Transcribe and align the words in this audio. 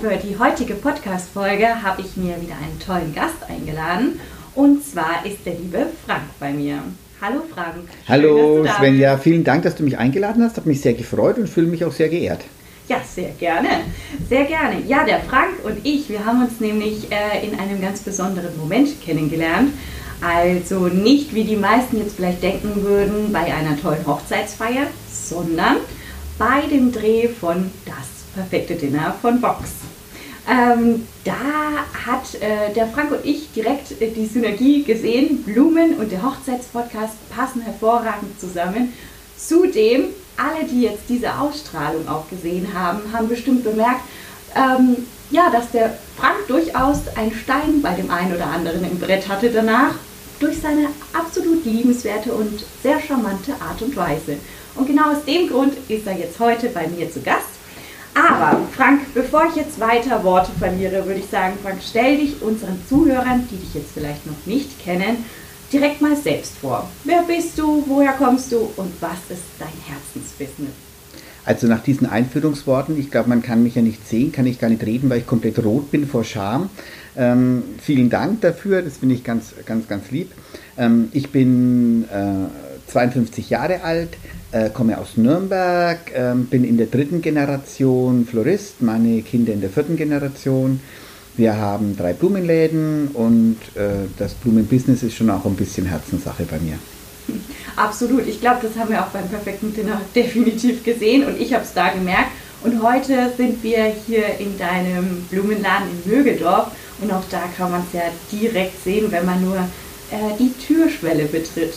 Für 0.00 0.16
die 0.16 0.38
heutige 0.38 0.74
Podcast-Folge 0.74 1.82
habe 1.82 2.00
ich 2.00 2.16
mir 2.16 2.40
wieder 2.40 2.54
einen 2.54 2.80
tollen 2.84 3.14
Gast 3.14 3.36
eingeladen. 3.46 4.18
Und 4.54 4.82
zwar 4.82 5.26
ist 5.26 5.44
der 5.44 5.52
liebe 5.52 5.88
Frank 6.06 6.22
bei 6.38 6.52
mir. 6.52 6.78
Hallo 7.20 7.42
Frank. 7.54 7.74
Schön, 7.74 8.08
Hallo 8.08 8.64
Svenja, 8.78 9.18
vielen 9.18 9.44
Dank, 9.44 9.62
dass 9.62 9.74
du 9.74 9.82
mich 9.82 9.98
eingeladen 9.98 10.42
hast. 10.42 10.56
Hat 10.56 10.64
mich 10.64 10.80
sehr 10.80 10.94
gefreut 10.94 11.36
und 11.36 11.50
fühle 11.50 11.66
mich 11.66 11.84
auch 11.84 11.92
sehr 11.92 12.08
geehrt. 12.08 12.40
Ja, 12.88 12.96
sehr 13.06 13.28
gerne. 13.38 13.68
Sehr 14.26 14.44
gerne. 14.44 14.80
Ja, 14.88 15.04
der 15.04 15.20
Frank 15.20 15.62
und 15.64 15.84
ich, 15.84 16.08
wir 16.08 16.24
haben 16.24 16.44
uns 16.44 16.60
nämlich 16.60 17.12
äh, 17.12 17.46
in 17.46 17.58
einem 17.60 17.82
ganz 17.82 18.00
besonderen 18.00 18.56
Moment 18.56 19.02
kennengelernt. 19.04 19.70
Also 20.22 20.86
nicht, 20.86 21.34
wie 21.34 21.44
die 21.44 21.56
meisten 21.56 21.98
jetzt 21.98 22.16
vielleicht 22.16 22.42
denken 22.42 22.84
würden, 22.84 23.34
bei 23.34 23.52
einer 23.52 23.78
tollen 23.78 24.06
Hochzeitsfeier, 24.06 24.86
sondern 25.12 25.76
bei 26.38 26.62
dem 26.70 26.90
Dreh 26.90 27.28
von 27.28 27.70
Das 27.84 28.20
perfekte 28.34 28.76
Dinner 28.76 29.14
von 29.20 29.42
Vox. 29.42 29.89
Ähm, 30.48 31.06
da 31.24 31.32
hat 32.06 32.34
äh, 32.40 32.72
der 32.74 32.86
Frank 32.88 33.12
und 33.12 33.24
ich 33.24 33.52
direkt 33.52 34.00
äh, 34.00 34.10
die 34.10 34.26
Synergie 34.26 34.82
gesehen. 34.82 35.42
Blumen 35.42 35.96
und 35.96 36.10
der 36.10 36.22
Hochzeitspodcast 36.22 37.14
passen 37.30 37.62
hervorragend 37.62 38.40
zusammen. 38.40 38.92
Zudem 39.36 40.06
alle, 40.36 40.66
die 40.66 40.82
jetzt 40.82 41.04
diese 41.08 41.38
Ausstrahlung 41.38 42.08
auch 42.08 42.28
gesehen 42.28 42.68
haben, 42.74 43.00
haben 43.12 43.28
bestimmt 43.28 43.64
bemerkt, 43.64 44.00
ähm, 44.56 44.96
ja, 45.30 45.50
dass 45.50 45.70
der 45.70 45.96
Frank 46.16 46.46
durchaus 46.48 47.00
einen 47.16 47.32
Stein 47.32 47.82
bei 47.82 47.94
dem 47.94 48.10
einen 48.10 48.34
oder 48.34 48.46
anderen 48.46 48.84
im 48.84 48.98
Brett 48.98 49.28
hatte 49.28 49.50
danach, 49.50 49.94
durch 50.40 50.58
seine 50.58 50.88
absolut 51.12 51.64
liebenswerte 51.64 52.32
und 52.32 52.64
sehr 52.82 53.00
charmante 53.00 53.52
Art 53.60 53.82
und 53.82 53.94
Weise. 53.94 54.38
Und 54.74 54.86
genau 54.86 55.12
aus 55.12 55.24
dem 55.26 55.48
Grund 55.48 55.74
ist 55.88 56.06
er 56.06 56.16
jetzt 56.16 56.40
heute 56.40 56.68
bei 56.70 56.86
mir 56.88 57.12
zu 57.12 57.20
Gast. 57.20 57.49
Aber 58.14 58.60
Frank, 58.72 59.02
bevor 59.14 59.44
ich 59.48 59.56
jetzt 59.56 59.78
weiter 59.78 60.22
Worte 60.24 60.50
verliere, 60.58 61.06
würde 61.06 61.20
ich 61.20 61.26
sagen, 61.26 61.54
Frank, 61.62 61.78
stell 61.82 62.16
dich 62.16 62.42
unseren 62.42 62.80
Zuhörern, 62.88 63.46
die 63.50 63.56
dich 63.56 63.74
jetzt 63.74 63.92
vielleicht 63.94 64.26
noch 64.26 64.46
nicht 64.46 64.82
kennen, 64.82 65.24
direkt 65.72 66.00
mal 66.00 66.16
selbst 66.16 66.58
vor. 66.58 66.88
Wer 67.04 67.22
bist 67.22 67.58
du, 67.58 67.84
woher 67.86 68.12
kommst 68.12 68.50
du 68.52 68.70
und 68.76 68.92
was 69.00 69.18
ist 69.30 69.42
dein 69.58 69.68
Herzensbusiness? 69.86 70.72
Also 71.44 71.66
nach 71.66 71.82
diesen 71.82 72.06
Einführungsworten, 72.06 72.98
ich 72.98 73.10
glaube, 73.10 73.28
man 73.28 73.42
kann 73.42 73.62
mich 73.62 73.74
ja 73.74 73.82
nicht 73.82 74.06
sehen, 74.06 74.30
kann 74.30 74.46
ich 74.46 74.58
gar 74.58 74.68
nicht 74.68 74.84
reden, 74.84 75.08
weil 75.08 75.18
ich 75.18 75.26
komplett 75.26 75.64
rot 75.64 75.90
bin 75.90 76.06
vor 76.06 76.24
Scham. 76.24 76.68
Ähm, 77.16 77.62
vielen 77.80 78.10
Dank 78.10 78.42
dafür, 78.42 78.82
das 78.82 78.98
finde 78.98 79.14
ich 79.14 79.24
ganz, 79.24 79.54
ganz, 79.64 79.88
ganz 79.88 80.10
lieb. 80.10 80.30
Ähm, 80.76 81.08
ich 81.12 81.30
bin 81.30 82.04
äh, 82.12 82.69
52 82.90 83.50
Jahre 83.50 83.82
alt, 83.82 84.10
äh, 84.52 84.70
komme 84.70 84.98
aus 84.98 85.16
Nürnberg, 85.16 85.98
äh, 86.12 86.34
bin 86.34 86.64
in 86.64 86.76
der 86.76 86.86
dritten 86.86 87.22
Generation 87.22 88.26
Florist, 88.26 88.82
meine 88.82 89.22
Kinder 89.22 89.52
in 89.52 89.60
der 89.60 89.70
vierten 89.70 89.96
Generation. 89.96 90.80
Wir 91.36 91.56
haben 91.56 91.96
drei 91.96 92.12
Blumenläden 92.12 93.08
und 93.14 93.56
äh, 93.74 94.08
das 94.18 94.34
Blumenbusiness 94.34 95.02
ist 95.02 95.14
schon 95.14 95.30
auch 95.30 95.44
ein 95.44 95.54
bisschen 95.54 95.86
Herzenssache 95.86 96.44
bei 96.44 96.58
mir. 96.58 96.74
Absolut. 97.76 98.26
Ich 98.26 98.40
glaube, 98.40 98.58
das 98.62 98.76
haben 98.76 98.90
wir 98.90 99.00
auch 99.00 99.08
beim 99.08 99.28
perfekten 99.28 99.72
Dinner 99.72 100.00
definitiv 100.14 100.84
gesehen 100.84 101.24
und 101.24 101.40
ich 101.40 101.54
habe 101.54 101.64
es 101.64 101.72
da 101.72 101.90
gemerkt. 101.90 102.30
Und 102.62 102.82
heute 102.82 103.30
sind 103.38 103.62
wir 103.62 103.84
hier 104.06 104.38
in 104.38 104.58
deinem 104.58 105.24
Blumenladen 105.30 105.88
in 105.88 106.12
Mögeldorf 106.12 106.72
und 107.00 107.10
auch 107.10 107.24
da 107.30 107.44
kann 107.56 107.70
man 107.70 107.82
es 107.86 107.94
ja 107.94 108.02
direkt 108.30 108.84
sehen, 108.84 109.06
wenn 109.10 109.24
man 109.24 109.42
nur 109.42 109.56
äh, 109.56 110.36
die 110.38 110.52
Türschwelle 110.52 111.24
betritt. 111.24 111.72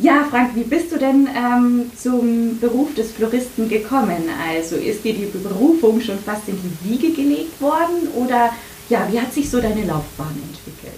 Ja, 0.00 0.24
Frank, 0.30 0.54
wie 0.54 0.62
bist 0.62 0.92
du 0.92 0.98
denn 0.98 1.26
ähm, 1.36 1.90
zum 2.00 2.60
Beruf 2.60 2.94
des 2.94 3.10
Floristen 3.10 3.68
gekommen? 3.68 4.28
Also 4.48 4.76
ist 4.76 5.02
dir 5.02 5.12
die 5.12 5.26
Berufung 5.26 6.00
schon 6.00 6.20
fast 6.20 6.48
in 6.48 6.56
die 6.56 6.70
Wiege 6.88 7.10
gelegt 7.12 7.60
worden 7.60 8.06
oder 8.14 8.50
ja, 8.88 9.08
wie 9.10 9.20
hat 9.20 9.34
sich 9.34 9.50
so 9.50 9.60
deine 9.60 9.84
Laufbahn 9.84 10.36
entwickelt? 10.48 10.94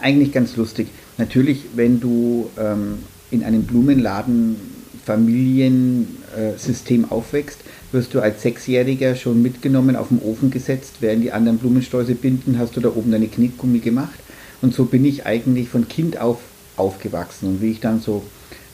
Eigentlich 0.00 0.32
ganz 0.32 0.56
lustig. 0.56 0.88
Natürlich, 1.18 1.66
wenn 1.76 2.00
du 2.00 2.50
ähm, 2.58 2.98
in 3.30 3.44
einem 3.44 3.62
Blumenladen 3.62 4.56
Familiensystem 5.04 7.04
aufwächst, 7.10 7.60
wirst 7.92 8.12
du 8.14 8.20
als 8.20 8.42
Sechsjähriger 8.42 9.14
schon 9.14 9.40
mitgenommen, 9.40 9.94
auf 9.94 10.08
den 10.08 10.20
Ofen 10.20 10.50
gesetzt, 10.50 10.94
während 10.98 11.22
die 11.22 11.30
anderen 11.30 11.58
Blumensträuße 11.58 12.16
binden, 12.16 12.58
hast 12.58 12.76
du 12.76 12.80
da 12.80 12.88
oben 12.88 13.12
deine 13.12 13.28
Knickgummi 13.28 13.78
gemacht. 13.78 14.18
Und 14.62 14.74
so 14.74 14.86
bin 14.86 15.04
ich 15.04 15.26
eigentlich 15.26 15.68
von 15.68 15.86
Kind 15.88 16.20
auf 16.20 16.38
aufgewachsen. 16.76 17.48
Und 17.48 17.62
wie 17.62 17.70
ich 17.70 17.80
dann 17.80 18.00
so 18.00 18.22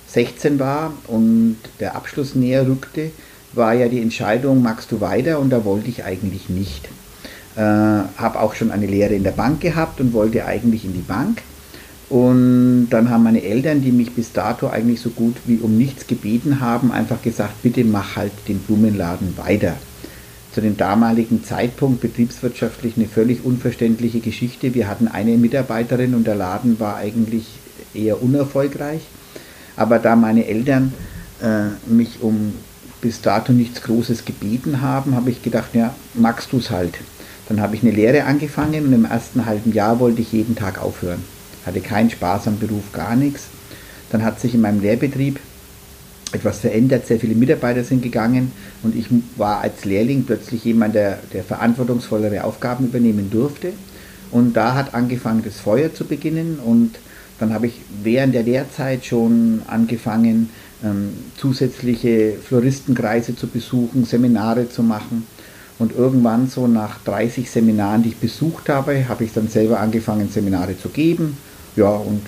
16 0.08 0.58
war 0.58 0.92
und 1.06 1.58
der 1.80 1.96
Abschluss 1.96 2.34
näher 2.34 2.66
rückte, 2.66 3.10
war 3.52 3.74
ja 3.74 3.88
die 3.88 4.00
Entscheidung, 4.00 4.62
magst 4.62 4.92
du 4.92 5.00
weiter? 5.00 5.38
Und 5.38 5.50
da 5.50 5.64
wollte 5.64 5.88
ich 5.88 6.04
eigentlich 6.04 6.48
nicht. 6.48 6.88
Äh, 7.56 7.60
habe 7.60 8.40
auch 8.40 8.54
schon 8.54 8.70
eine 8.70 8.86
Lehre 8.86 9.14
in 9.14 9.24
der 9.24 9.32
Bank 9.32 9.60
gehabt 9.60 10.00
und 10.00 10.12
wollte 10.12 10.44
eigentlich 10.44 10.84
in 10.84 10.92
die 10.92 11.00
Bank. 11.00 11.42
Und 12.08 12.88
dann 12.90 13.10
haben 13.10 13.24
meine 13.24 13.42
Eltern, 13.42 13.82
die 13.82 13.92
mich 13.92 14.12
bis 14.12 14.32
dato 14.32 14.68
eigentlich 14.68 15.00
so 15.00 15.10
gut 15.10 15.36
wie 15.44 15.58
um 15.58 15.76
nichts 15.76 16.06
gebeten 16.06 16.60
haben, 16.60 16.90
einfach 16.90 17.20
gesagt, 17.20 17.62
bitte 17.62 17.84
mach 17.84 18.16
halt 18.16 18.32
den 18.48 18.60
Blumenladen 18.60 19.36
weiter. 19.36 19.76
Zu 20.54 20.62
dem 20.62 20.76
damaligen 20.78 21.44
Zeitpunkt 21.44 22.00
betriebswirtschaftlich 22.00 22.96
eine 22.96 23.06
völlig 23.06 23.44
unverständliche 23.44 24.20
Geschichte. 24.20 24.74
Wir 24.74 24.88
hatten 24.88 25.06
eine 25.06 25.36
Mitarbeiterin 25.36 26.14
und 26.14 26.26
der 26.26 26.34
Laden 26.34 26.80
war 26.80 26.96
eigentlich 26.96 27.46
eher 27.94 28.22
unerfolgreich. 28.22 29.02
Aber 29.76 29.98
da 29.98 30.16
meine 30.16 30.46
Eltern 30.46 30.92
äh, 31.40 31.68
mich 31.90 32.20
um 32.20 32.54
bis 33.00 33.20
dato 33.20 33.52
nichts 33.52 33.82
Großes 33.82 34.24
gebeten 34.24 34.80
haben, 34.80 35.14
habe 35.14 35.30
ich 35.30 35.42
gedacht, 35.42 35.74
ja, 35.74 35.94
magst 36.14 36.52
du 36.52 36.58
es 36.58 36.70
halt. 36.70 36.94
Dann 37.48 37.60
habe 37.60 37.76
ich 37.76 37.82
eine 37.82 37.92
Lehre 37.92 38.24
angefangen 38.24 38.86
und 38.86 38.92
im 38.92 39.04
ersten 39.04 39.46
halben 39.46 39.72
Jahr 39.72 40.00
wollte 40.00 40.20
ich 40.20 40.32
jeden 40.32 40.56
Tag 40.56 40.82
aufhören. 40.82 41.22
Hatte 41.64 41.80
keinen 41.80 42.10
Spaß 42.10 42.48
am 42.48 42.58
Beruf, 42.58 42.92
gar 42.92 43.16
nichts. 43.16 43.44
Dann 44.10 44.24
hat 44.24 44.40
sich 44.40 44.54
in 44.54 44.60
meinem 44.60 44.80
Lehrbetrieb 44.80 45.38
etwas 46.32 46.58
verändert, 46.58 47.06
sehr 47.06 47.18
viele 47.18 47.34
Mitarbeiter 47.34 47.84
sind 47.84 48.02
gegangen 48.02 48.52
und 48.82 48.94
ich 48.94 49.06
war 49.36 49.60
als 49.60 49.86
Lehrling 49.86 50.24
plötzlich 50.24 50.64
jemand, 50.64 50.94
der, 50.94 51.18
der 51.32 51.42
verantwortungsvollere 51.42 52.44
Aufgaben 52.44 52.84
übernehmen 52.84 53.30
durfte. 53.30 53.72
Und 54.30 54.54
da 54.54 54.74
hat 54.74 54.92
angefangen, 54.92 55.42
das 55.42 55.58
Feuer 55.58 55.94
zu 55.94 56.04
beginnen 56.04 56.58
und 56.58 56.98
dann 57.38 57.52
habe 57.52 57.68
ich 57.68 57.80
während 58.02 58.34
der 58.34 58.42
Lehrzeit 58.42 59.04
schon 59.04 59.62
angefangen, 59.66 60.50
ähm, 60.84 61.10
zusätzliche 61.36 62.34
Floristenkreise 62.42 63.36
zu 63.36 63.46
besuchen, 63.46 64.04
Seminare 64.04 64.68
zu 64.68 64.82
machen. 64.82 65.26
Und 65.78 65.96
irgendwann 65.96 66.48
so 66.48 66.66
nach 66.66 66.98
30 67.04 67.48
Seminaren, 67.48 68.02
die 68.02 68.08
ich 68.10 68.16
besucht 68.16 68.68
habe, 68.68 69.08
habe 69.08 69.24
ich 69.24 69.32
dann 69.32 69.48
selber 69.48 69.78
angefangen, 69.78 70.28
Seminare 70.28 70.76
zu 70.76 70.88
geben. 70.88 71.36
Ja, 71.76 71.90
und 71.90 72.22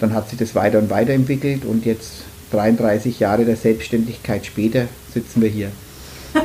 dann 0.00 0.12
hat 0.12 0.28
sich 0.28 0.38
das 0.38 0.54
weiter 0.54 0.78
und 0.78 0.90
weiter 0.90 1.12
entwickelt 1.12 1.64
und 1.64 1.84
jetzt 1.84 2.24
33 2.50 3.20
Jahre 3.20 3.44
der 3.44 3.56
Selbstständigkeit 3.56 4.44
später 4.44 4.86
sitzen 5.14 5.42
wir 5.42 5.48
hier. 5.48 5.70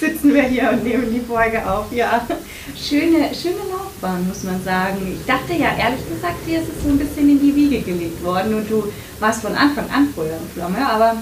sitzen 0.00 0.32
wir 0.32 0.44
hier 0.44 0.70
und 0.70 0.84
nehmen 0.84 1.12
die 1.12 1.20
Folge 1.20 1.68
auf, 1.68 1.92
ja. 1.92 2.26
Schöne, 2.74 3.34
schöne 3.34 3.56
Laufbahn, 3.96 4.26
muss 4.28 4.44
man 4.44 4.62
sagen. 4.62 4.98
Ich 5.18 5.26
dachte 5.26 5.52
ja, 5.52 5.76
ehrlich 5.78 6.08
gesagt, 6.08 6.46
dir 6.46 6.60
ist 6.60 6.68
es 6.68 6.82
so 6.82 6.90
ein 6.90 6.98
bisschen 6.98 7.28
in 7.28 7.40
die 7.40 7.54
Wiege 7.54 7.80
gelegt 7.80 8.22
worden 8.22 8.54
und 8.54 8.70
du 8.70 8.84
warst 9.20 9.42
von 9.42 9.54
Anfang 9.54 9.88
an 9.90 10.08
Feuer 10.14 10.38
und 10.40 10.50
Flamme, 10.52 10.86
aber 10.88 11.16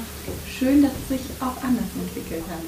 schön, 0.49 0.83
dass 0.83 0.93
es 1.03 1.09
sich 1.09 1.31
auch 1.41 1.63
anders 1.63 1.91
entwickelt 1.95 2.45
hat. 2.49 2.63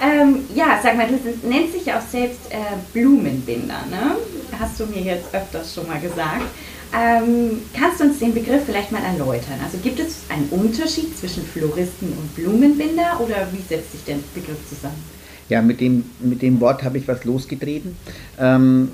Ähm, 0.00 0.44
ja, 0.54 0.80
sag 0.82 0.96
mal, 0.96 1.06
du 1.06 1.18
nennst 1.48 1.74
dich 1.74 1.92
auch 1.92 2.00
selbst 2.00 2.40
äh, 2.50 2.56
Blumenbinder, 2.92 3.84
ne? 3.90 4.16
Hast 4.58 4.80
du 4.80 4.86
mir 4.86 5.02
jetzt 5.02 5.34
öfters 5.34 5.74
schon 5.74 5.86
mal 5.86 6.00
gesagt. 6.00 6.46
Ähm, 6.94 7.62
kannst 7.74 8.00
du 8.00 8.04
uns 8.04 8.18
den 8.18 8.34
Begriff 8.34 8.62
vielleicht 8.66 8.92
mal 8.92 9.02
erläutern? 9.02 9.58
Also 9.64 9.78
gibt 9.78 9.98
es 9.98 10.20
einen 10.28 10.48
Unterschied 10.50 11.18
zwischen 11.18 11.44
Floristen 11.44 12.12
und 12.12 12.34
Blumenbinder 12.34 13.18
oder 13.20 13.48
wie 13.52 13.62
setzt 13.62 13.92
sich 13.92 14.04
der 14.04 14.16
Begriff 14.34 14.58
zusammen? 14.68 15.02
Ja, 15.48 15.60
mit 15.60 15.80
dem, 15.80 16.04
mit 16.20 16.42
dem 16.42 16.60
Wort 16.60 16.82
habe 16.82 16.98
ich 16.98 17.08
was 17.08 17.24
losgetreten. 17.24 17.96
Ähm, 18.38 18.90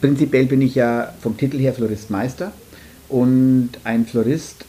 prinzipiell 0.00 0.46
bin 0.46 0.62
ich 0.62 0.74
ja 0.74 1.12
vom 1.20 1.36
Titel 1.36 1.58
her 1.58 1.74
Floristmeister 1.74 2.52
und 3.08 3.70
ein 3.84 4.06
Florist 4.06 4.64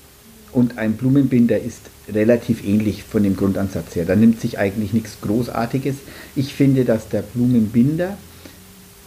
und 0.51 0.77
ein 0.77 0.93
Blumenbinder 0.93 1.59
ist 1.59 1.81
relativ 2.11 2.65
ähnlich 2.65 3.03
von 3.03 3.23
dem 3.23 3.35
Grundansatz 3.35 3.95
her. 3.95 4.05
Da 4.05 4.15
nimmt 4.15 4.39
sich 4.41 4.59
eigentlich 4.59 4.93
nichts 4.93 5.17
Großartiges. 5.21 5.95
Ich 6.35 6.53
finde, 6.53 6.85
dass 6.85 7.09
der 7.09 7.21
Blumenbinder 7.21 8.17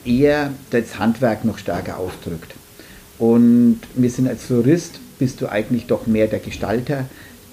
eher 0.05 0.53
das 0.71 0.99
Handwerk 0.99 1.45
noch 1.45 1.59
stärker 1.59 1.99
ausdrückt. 1.99 2.55
Und 3.19 3.81
wir 3.95 4.11
sind 4.11 4.29
als 4.29 4.45
Florist, 4.45 5.01
bist 5.19 5.41
du 5.41 5.51
eigentlich 5.51 5.87
doch 5.87 6.07
mehr 6.07 6.27
der 6.27 6.39
Gestalter, 6.39 7.07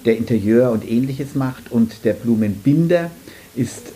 der 0.04 0.16
Interieur 0.16 0.70
und 0.70 0.88
ähnliches 0.88 1.34
macht 1.34 1.72
und 1.72 2.04
der 2.04 2.12
Blumenbinder 2.12 3.10
ist 3.56 3.92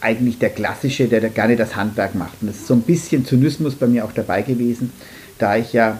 eigentlich 0.00 0.38
der 0.38 0.50
klassische, 0.50 1.08
der 1.08 1.20
gerne 1.28 1.56
das 1.56 1.76
Handwerk 1.76 2.14
macht. 2.14 2.34
Und 2.40 2.48
das 2.48 2.56
ist 2.56 2.66
so 2.66 2.74
ein 2.74 2.82
bisschen 2.82 3.24
Zynismus 3.24 3.74
bei 3.74 3.86
mir 3.86 4.04
auch 4.04 4.12
dabei 4.12 4.42
gewesen, 4.42 4.92
da 5.38 5.56
ich 5.56 5.72
ja, 5.72 5.98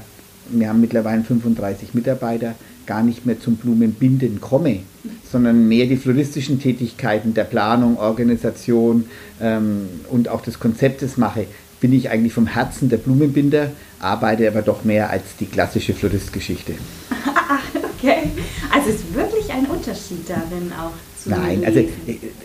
wir 0.50 0.68
haben 0.68 0.80
mittlerweile 0.80 1.22
35 1.22 1.94
Mitarbeiter, 1.94 2.54
gar 2.86 3.02
nicht 3.02 3.24
mehr 3.24 3.38
zum 3.38 3.56
Blumenbinden 3.56 4.40
komme, 4.40 4.80
sondern 5.30 5.68
mehr 5.68 5.86
die 5.86 5.96
floristischen 5.96 6.60
Tätigkeiten 6.60 7.34
der 7.34 7.44
Planung, 7.44 7.98
Organisation 7.98 9.04
ähm, 9.40 9.88
und 10.08 10.28
auch 10.28 10.40
des 10.40 10.58
Konzeptes 10.58 11.16
mache, 11.16 11.46
bin 11.80 11.92
ich 11.92 12.10
eigentlich 12.10 12.32
vom 12.32 12.46
Herzen 12.46 12.88
der 12.88 12.96
Blumenbinder, 12.96 13.70
arbeite 14.00 14.48
aber 14.48 14.62
doch 14.62 14.84
mehr 14.84 15.10
als 15.10 15.36
die 15.38 15.46
klassische 15.46 15.94
Floristgeschichte. 15.94 16.72
okay, 17.96 18.30
also 18.72 18.90
es 18.90 18.96
ist 18.96 19.14
wirklich 19.14 19.52
ein 19.52 19.66
Unterschied 19.66 20.28
darin 20.28 20.72
auch. 20.72 21.09
Zu 21.22 21.30
Nein, 21.30 21.64
also 21.66 21.80
ich, 21.80 21.88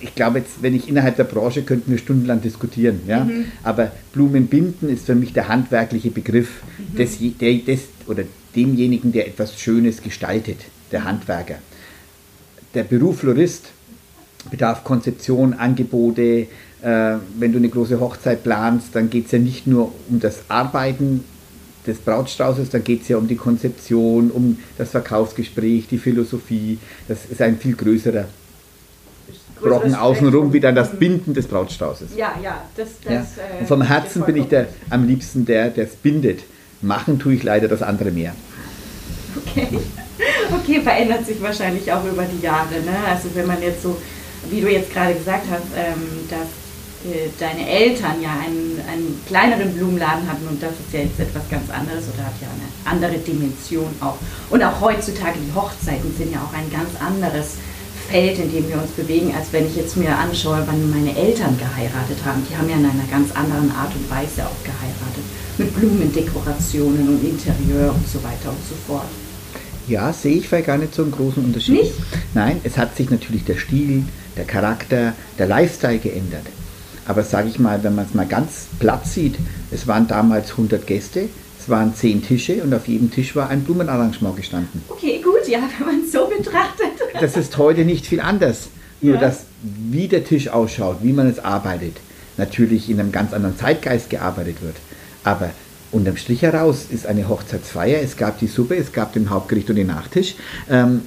ich, 0.01 0.16
glaube 0.16 0.39
jetzt, 0.39 0.62
wenn 0.62 0.75
ich 0.75 0.89
innerhalb 0.89 1.16
der 1.16 1.24
Branche 1.24 1.62
könnten 1.62 1.92
wir 1.92 1.98
stundenlang 1.98 2.42
diskutieren, 2.42 3.01
ja. 3.07 3.24
Mhm. 3.24 3.45
Aber 3.63 3.92
Blumenbinden 4.12 4.89
ist 4.89 5.06
für 5.06 5.16
mich 5.16 5.31
der 5.31 5.48
handwerkliche 5.48 6.12
Begriff 6.12 6.62
mhm. 6.77 6.98
des, 6.98 7.18
der, 7.39 7.54
des 7.60 7.83
oder 8.07 8.24
demjenigen, 8.54 9.13
der 9.13 9.27
etwas 9.27 9.57
Schönes 9.60 10.01
gestaltet, 10.01 10.57
der 10.92 11.06
Handwerker. 11.06 11.56
Der 12.74 12.83
Beruf 12.83 13.19
Florist 13.19 13.68
bedarf 14.51 14.83
Konzeption, 14.83 15.54
Angebote. 15.54 16.48
Äh, 16.81 17.16
wenn 17.39 17.54
du 17.54 17.57
eine 17.57 17.69
große 17.69 18.00
Hochzeit 18.01 18.44
planst, 18.44 18.89
dann 18.94 19.10
geht 19.10 19.28
es 19.28 19.31
ja 19.31 19.39
nicht 19.39 19.68
nur 19.68 19.94
um 20.10 20.19
das 20.19 20.42
Arbeiten 20.50 21.24
des 21.88 22.00
Brautstraußes, 22.00 22.69
dann 22.71 22.83
geht 22.83 23.04
es 23.04 23.07
ja 23.07 23.18
um 23.18 23.28
die 23.28 23.36
Konzeption, 23.36 24.31
um 24.31 24.57
das 24.78 24.89
Verkaufsgespräch, 24.89 25.88
die 25.88 25.98
Philosophie. 25.98 26.78
Das 27.07 27.25
ist 27.25 27.42
ein 27.42 27.57
viel 27.57 27.75
größerer 27.75 28.25
Brocken 29.62 29.96
außenrum 29.96 30.54
wie 30.54 30.60
dann 30.60 30.75
das 30.75 30.92
Binden 30.92 31.34
des 31.34 31.48
Brautstraußes. 31.48 32.10
Ja, 32.16 32.34
ja, 32.42 32.62
das, 32.75 32.90
das 33.04 33.13
ja. 33.13 33.19
Äh, 33.19 33.60
Und 33.62 33.68
vom 33.68 33.81
Herzen 33.81 34.24
bin 34.24 34.36
ich 34.38 34.48
der, 34.48 34.68
am 34.90 35.07
liebsten 35.07 35.46
der, 35.46 35.69
der 35.69 35.86
es 35.86 35.96
bindet. 35.96 36.44
Machen 36.81 37.19
tue 37.19 37.36
ich 37.36 37.44
leider 37.44 37.68
das 37.68 37.81
andere 37.81 38.12
mehr. 38.12 38.34
Okay. 39.38 39.68
Okay, 40.52 40.80
verändert 40.81 41.25
sich 41.25 41.42
wahrscheinlich 41.42 41.92
auch 41.92 42.06
über 42.06 42.24
die 42.24 42.42
Jahre. 42.42 42.75
Ne? 42.86 42.96
Also 43.10 43.30
wenn 43.34 43.48
man 43.48 43.62
jetzt 43.62 43.81
so, 43.84 43.98
wie 44.50 44.62
du 44.62 44.72
jetzt 44.72 44.94
gerade 44.94 45.13
gesagt 45.13 45.46
hast, 45.50 45.66
ähm, 45.75 46.02
dass 46.30 46.48
äh, 47.12 47.30
deine 47.40 47.68
Eltern 47.69 48.22
ja 48.22 48.31
einen, 48.31 48.81
einen 48.90 49.22
kleineren 49.28 49.74
Blumenladen 49.74 50.28
hatten 50.28 50.48
und 50.48 50.62
das 50.62 50.72
ist 50.72 50.94
ja 50.94 51.02
jetzt 51.02 51.19
etwas 51.19 51.44
ganz 51.50 51.69
anderes 51.69 52.06
oder 52.13 52.25
hat 52.25 52.34
ja 52.42 52.48
eine 52.48 52.96
andere 52.96 53.19
Dimension 53.19 53.90
auch. 54.02 54.18
Und 54.50 54.63
auch 54.63 54.81
heutzutage 54.81 55.38
die 55.38 55.54
Hochzeiten 55.54 56.13
sind 56.18 56.34
ja 56.34 56.40
auch 56.40 56.54
ein 56.54 56.69
ganz 56.72 56.90
anderes 57.00 57.57
Feld, 58.10 58.40
in 58.40 58.52
dem 58.52 58.68
wir 58.69 58.78
uns 58.78 58.92
bewegen, 58.92 59.34
als 59.36 59.52
wenn 59.52 59.68
ich 59.68 59.75
jetzt 59.75 59.98
mir 59.98 60.16
anschaue, 60.16 60.63
wann 60.66 60.92
meine 60.92 61.16
Eltern 61.16 61.57
geheiratet 61.57 62.18
haben. 62.25 62.46
Die 62.50 62.56
haben 62.56 62.69
ja 62.69 62.78
in 62.78 62.86
einer 62.86 63.07
ganz 63.10 63.31
anderen 63.31 63.72
Art 63.72 63.94
und 63.96 64.10
Weise 64.10 64.46
auch 64.46 64.63
geheiratet. 64.63 65.24
Mit 65.57 65.75
Blumendekorationen 65.75 67.10
und 67.10 67.24
Interieur 67.24 67.94
und 67.94 68.07
so 68.07 68.24
weiter 68.24 68.50
und 68.50 68.63
so 68.68 68.75
fort. 68.88 69.07
Ja, 69.88 70.12
sehe 70.12 70.38
ich 70.38 70.48
vielleicht 70.48 70.68
gar 70.68 70.78
nicht 70.78 70.96
so 70.96 71.04
einen 71.04 71.12
großen 71.12 71.44
Unterschied. 71.44 71.81
Nicht? 71.81 71.94
Nein, 72.34 72.60
es 72.63 72.78
hat 72.78 72.96
sich 72.96 73.10
natürlich 73.10 73.46
der 73.46 73.57
Stil, 73.57 74.04
der 74.36 74.46
Charakter, 74.46 75.13
der 75.38 75.48
Lifestyle 75.48 76.00
geändert. 76.00 76.46
Aber 77.07 77.24
sage 77.24 77.50
ich 77.50 77.60
mal, 77.60 77.84
wenn 77.84 77.96
man 77.96 78.06
es 78.06 78.16
mal 78.16 78.25
ganz 78.25 78.66
platt 78.80 79.06
sieht, 79.07 79.36
es 79.72 79.88
waren 79.88 80.07
damals 80.07 80.52
100 80.52 80.88
Gäste, 80.88 81.30
es 81.65 81.69
waren 81.69 81.95
10 81.95 82.23
Tische 82.23 82.62
und 82.62 82.71
auf 82.75 82.88
jedem 82.88 83.09
Tisch 83.09 83.35
war 83.35 83.50
ein 83.50 83.63
Blumenarrangement 83.63 84.35
gestanden. 84.35 84.83
Okay, 84.88 85.19
gut, 85.19 85.47
ja, 85.47 85.57
wenn 85.79 85.88
man 85.88 86.03
es 86.06 86.12
so 86.12 86.27
betrachtet. 86.27 86.91
Das 87.19 87.35
ist 87.35 87.57
heute 87.57 87.85
nicht 87.85 88.06
viel 88.06 88.19
anders. 88.19 88.67
Nur, 89.01 89.15
ja. 89.15 89.19
dass 89.19 89.45
wie 89.63 90.07
der 90.07 90.23
Tisch 90.23 90.47
ausschaut, 90.50 90.97
wie 91.01 91.12
man 91.12 91.27
es 91.27 91.39
arbeitet, 91.39 91.97
natürlich 92.38 92.88
in 92.88 93.00
einem 93.00 93.12
ganz 93.12 93.33
anderen 93.33 93.57
Zeitgeist 93.57 94.12
gearbeitet 94.12 94.62
wird. 94.62 94.75
Aber 95.23 95.50
unterm 95.91 96.17
Strich 96.17 96.44
heraus 96.44 96.85
ist 96.91 97.07
eine 97.07 97.27
Hochzeitsfeier. 97.27 98.00
Es 98.00 98.15
gab 98.15 98.38
die 98.38 98.47
Suppe, 98.47 98.75
es 98.75 98.91
gab 98.94 99.13
den 99.13 99.31
Hauptgericht 99.31 99.68
und 99.71 99.77
den 99.77 99.88
Nachtisch. 99.88 100.35
Ähm, 100.69 101.01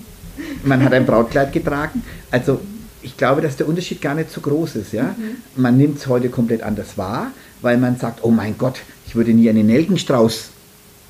man 0.64 0.82
hat 0.82 0.93
ein 0.93 1.06
Brautkleid 1.06 1.52
getragen. 1.52 2.02
Also 2.32 2.61
ich 3.00 3.16
glaube, 3.16 3.43
dass 3.43 3.56
der 3.56 3.69
Unterschied 3.69 4.02
gar 4.02 4.16
nicht 4.16 4.32
so 4.32 4.40
groß 4.40 4.75
ist. 4.75 4.93
Ja? 4.93 5.14
Mhm. 5.16 5.62
Man 5.62 5.76
nimmt 5.76 5.99
es 5.99 6.08
heute 6.08 6.31
komplett 6.31 6.64
anders 6.64 6.99
wahr, 6.99 7.31
weil 7.62 7.76
man 7.78 7.96
sagt, 7.96 8.20
oh 8.22 8.31
mein 8.31 8.56
Gott, 8.58 8.81
ich 9.06 9.14
würde 9.14 9.32
nie 9.32 9.49
einen 9.49 9.66
Nelkenstrauß 9.66 10.50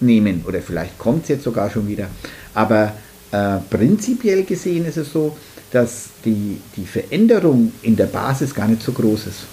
nehmen. 0.00 0.44
Oder 0.46 0.60
vielleicht 0.60 0.98
kommt 0.98 1.24
es 1.24 1.28
jetzt 1.28 1.44
sogar 1.44 1.70
schon 1.70 1.88
wieder. 1.88 2.06
Aber 2.54 2.92
äh, 3.32 3.56
prinzipiell 3.70 4.44
gesehen 4.44 4.86
ist 4.86 4.96
es 4.96 5.12
so, 5.12 5.36
dass 5.70 6.08
die, 6.24 6.60
die 6.76 6.86
Veränderung 6.86 7.72
in 7.82 7.96
der 7.96 8.06
Basis 8.06 8.54
gar 8.54 8.68
nicht 8.68 8.82
so 8.82 8.92
groß 8.92 9.26
ist. 9.26 9.46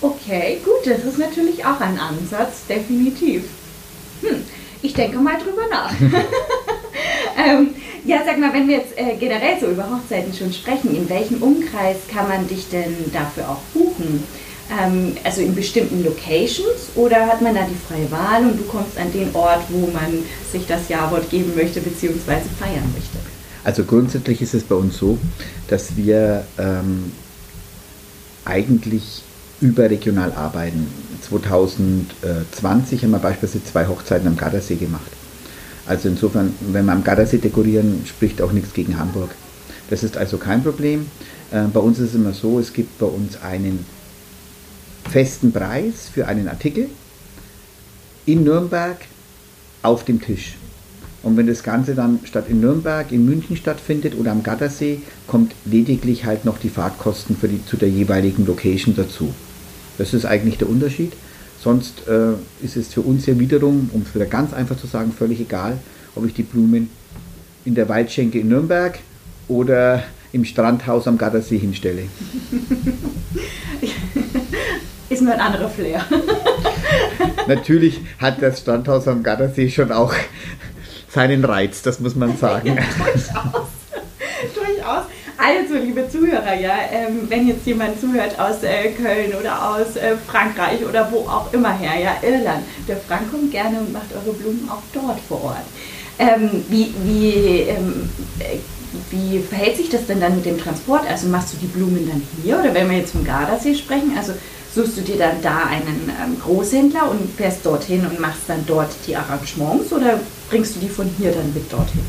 Okay, 0.00 0.58
gut, 0.64 0.84
das 0.84 1.04
ist 1.04 1.18
natürlich 1.18 1.64
auch 1.64 1.80
ein 1.80 1.98
Ansatz, 1.98 2.66
definitiv. 2.68 3.44
Hm, 4.22 4.42
ich 4.82 4.92
denke 4.92 5.18
mal 5.18 5.38
drüber 5.38 5.62
nach. 5.70 5.92
ähm, 7.36 7.74
ja, 8.04 8.22
sag 8.24 8.38
mal, 8.38 8.52
wenn 8.52 8.68
wir 8.68 8.78
jetzt 8.78 8.98
äh, 8.98 9.16
generell 9.18 9.58
so 9.60 9.66
über 9.66 9.88
Hochzeiten 9.88 10.34
schon 10.34 10.52
sprechen, 10.52 10.94
in 10.94 11.08
welchem 11.08 11.42
Umkreis 11.42 11.98
kann 12.12 12.28
man 12.28 12.48
dich 12.48 12.68
denn 12.68 12.94
dafür 13.12 13.48
auch 13.50 13.60
buchen? 13.72 14.24
Ähm, 14.80 15.16
also 15.24 15.40
in 15.40 15.54
bestimmten 15.54 16.04
Locations 16.04 16.90
oder 16.94 17.26
hat 17.26 17.42
man 17.42 17.54
da 17.54 17.62
die 17.64 17.74
freie 17.74 18.10
Wahl 18.10 18.42
und 18.42 18.58
du 18.58 18.64
kommst 18.64 18.96
an 18.96 19.12
den 19.12 19.34
Ort, 19.34 19.62
wo 19.68 19.88
man 19.88 20.24
sich 20.50 20.66
das 20.66 20.88
Jawort 20.88 21.28
geben 21.30 21.52
möchte 21.54 21.80
bzw. 21.80 22.40
feiern 22.58 22.92
möchte? 22.94 23.18
Also 23.64 23.84
grundsätzlich 23.84 24.40
ist 24.40 24.54
es 24.54 24.64
bei 24.64 24.74
uns 24.74 24.96
so, 24.96 25.18
dass 25.68 25.96
wir 25.96 26.44
ähm, 26.58 27.12
eigentlich 28.44 29.22
überregional 29.60 30.32
arbeiten. 30.32 30.88
2020 31.28 33.04
haben 33.04 33.10
wir 33.12 33.18
beispielsweise 33.18 33.64
zwei 33.64 33.86
Hochzeiten 33.86 34.26
am 34.26 34.36
Gardasee 34.36 34.74
gemacht. 34.74 35.12
Also 35.86 36.08
insofern, 36.08 36.54
wenn 36.72 36.84
wir 36.84 36.92
am 36.92 37.04
Gardasee 37.04 37.38
dekorieren, 37.38 38.04
spricht 38.06 38.40
auch 38.42 38.52
nichts 38.52 38.72
gegen 38.72 38.98
Hamburg. 38.98 39.30
Das 39.90 40.02
ist 40.02 40.16
also 40.16 40.38
kein 40.38 40.62
Problem. 40.62 41.06
Äh, 41.50 41.64
bei 41.72 41.80
uns 41.80 41.98
ist 41.98 42.10
es 42.10 42.14
immer 42.14 42.32
so, 42.32 42.58
es 42.58 42.72
gibt 42.72 42.98
bei 42.98 43.06
uns 43.06 43.40
einen 43.42 43.84
festen 45.12 45.52
Preis 45.52 46.08
für 46.12 46.26
einen 46.26 46.48
Artikel 46.48 46.88
in 48.24 48.44
Nürnberg 48.44 48.96
auf 49.82 50.04
dem 50.04 50.20
Tisch. 50.20 50.54
Und 51.22 51.36
wenn 51.36 51.46
das 51.46 51.62
Ganze 51.62 51.94
dann 51.94 52.20
statt 52.24 52.46
in 52.48 52.60
Nürnberg 52.60 53.12
in 53.12 53.26
München 53.26 53.56
stattfindet 53.56 54.14
oder 54.18 54.32
am 54.32 54.42
Gardasee, 54.42 55.02
kommt 55.28 55.54
lediglich 55.66 56.24
halt 56.24 56.44
noch 56.44 56.58
die 56.58 56.70
Fahrtkosten 56.70 57.36
für 57.36 57.46
die, 57.46 57.64
zu 57.64 57.76
der 57.76 57.90
jeweiligen 57.90 58.46
Location 58.46 58.96
dazu. 58.96 59.32
Das 59.98 60.14
ist 60.14 60.24
eigentlich 60.24 60.58
der 60.58 60.68
Unterschied. 60.68 61.12
Sonst 61.62 62.08
äh, 62.08 62.32
ist 62.64 62.76
es 62.76 62.88
für 62.88 63.02
uns 63.02 63.26
ja 63.26 63.38
wiederum, 63.38 63.90
um 63.92 64.02
es 64.02 64.14
wieder 64.14 64.26
ganz 64.26 64.52
einfach 64.52 64.76
zu 64.76 64.86
sagen, 64.86 65.12
völlig 65.12 65.40
egal, 65.40 65.78
ob 66.16 66.26
ich 66.26 66.34
die 66.34 66.42
Blumen 66.42 66.90
in 67.64 67.74
der 67.74 67.88
Waldschenke 67.88 68.40
in 68.40 68.48
Nürnberg 68.48 68.98
oder 69.46 70.02
im 70.32 70.44
Strandhaus 70.44 71.06
am 71.06 71.18
Gardasee 71.18 71.58
hinstelle. 71.58 72.02
ist 75.12 75.22
nur 75.22 75.32
ein 75.32 75.40
anderer 75.40 75.68
Flair. 75.68 76.04
Natürlich 77.46 78.00
hat 78.18 78.40
das 78.40 78.60
Strandhaus 78.60 79.06
am 79.08 79.22
Gardasee 79.22 79.68
schon 79.68 79.92
auch 79.92 80.14
seinen 81.08 81.44
Reiz, 81.44 81.82
das 81.82 82.00
muss 82.00 82.14
man 82.14 82.36
sagen. 82.36 82.68
Ja, 82.68 82.74
durchaus. 82.74 83.68
durchaus. 84.54 85.04
Also, 85.36 85.74
liebe 85.74 86.08
Zuhörer, 86.08 86.54
ja, 86.54 86.74
ähm, 86.92 87.22
wenn 87.28 87.48
jetzt 87.48 87.66
jemand 87.66 88.00
zuhört 88.00 88.38
aus 88.38 88.62
äh, 88.62 88.90
Köln 88.90 89.34
oder 89.38 89.70
aus 89.70 89.96
äh, 89.96 90.16
Frankreich 90.26 90.84
oder 90.88 91.10
wo 91.10 91.28
auch 91.28 91.52
immer 91.52 91.76
her, 91.76 92.00
ja, 92.00 92.16
Irland, 92.22 92.62
der 92.86 92.96
Frank 92.96 93.30
kommt 93.30 93.50
gerne 93.50 93.80
und 93.80 93.92
macht 93.92 94.14
eure 94.14 94.36
Blumen 94.36 94.70
auch 94.70 94.82
dort 94.92 95.18
vor 95.20 95.42
Ort. 95.44 95.66
Ähm, 96.18 96.64
wie, 96.68 96.94
wie, 97.04 97.62
ähm, 97.68 98.08
äh, 98.38 98.58
wie 99.10 99.40
verhält 99.40 99.78
sich 99.78 99.88
das 99.88 100.06
denn 100.06 100.20
dann 100.20 100.36
mit 100.36 100.44
dem 100.44 100.58
Transport? 100.58 101.02
Also 101.10 101.26
machst 101.26 101.54
du 101.54 101.56
die 101.56 101.66
Blumen 101.66 102.08
dann 102.08 102.22
hier 102.42 102.60
oder 102.60 102.72
wenn 102.72 102.88
wir 102.88 102.98
jetzt 102.98 103.12
vom 103.12 103.24
Gardasee 103.24 103.74
sprechen, 103.74 104.12
also 104.16 104.34
suchst 104.74 104.96
du 104.96 105.00
dir 105.02 105.18
dann 105.18 105.42
da 105.42 105.66
einen 105.66 106.08
ähm, 106.08 106.40
Großhändler 106.40 107.10
und 107.10 107.30
fährst 107.36 107.64
dorthin 107.64 108.06
und 108.06 108.20
machst 108.20 108.42
dann 108.48 108.64
dort 108.66 108.90
die 109.06 109.16
Arrangements 109.16 109.92
oder 109.92 110.20
bringst 110.48 110.76
du 110.76 110.80
die 110.80 110.88
von 110.88 111.08
hier 111.18 111.32
dann 111.32 111.52
mit 111.52 111.70
dorthin? 111.72 112.02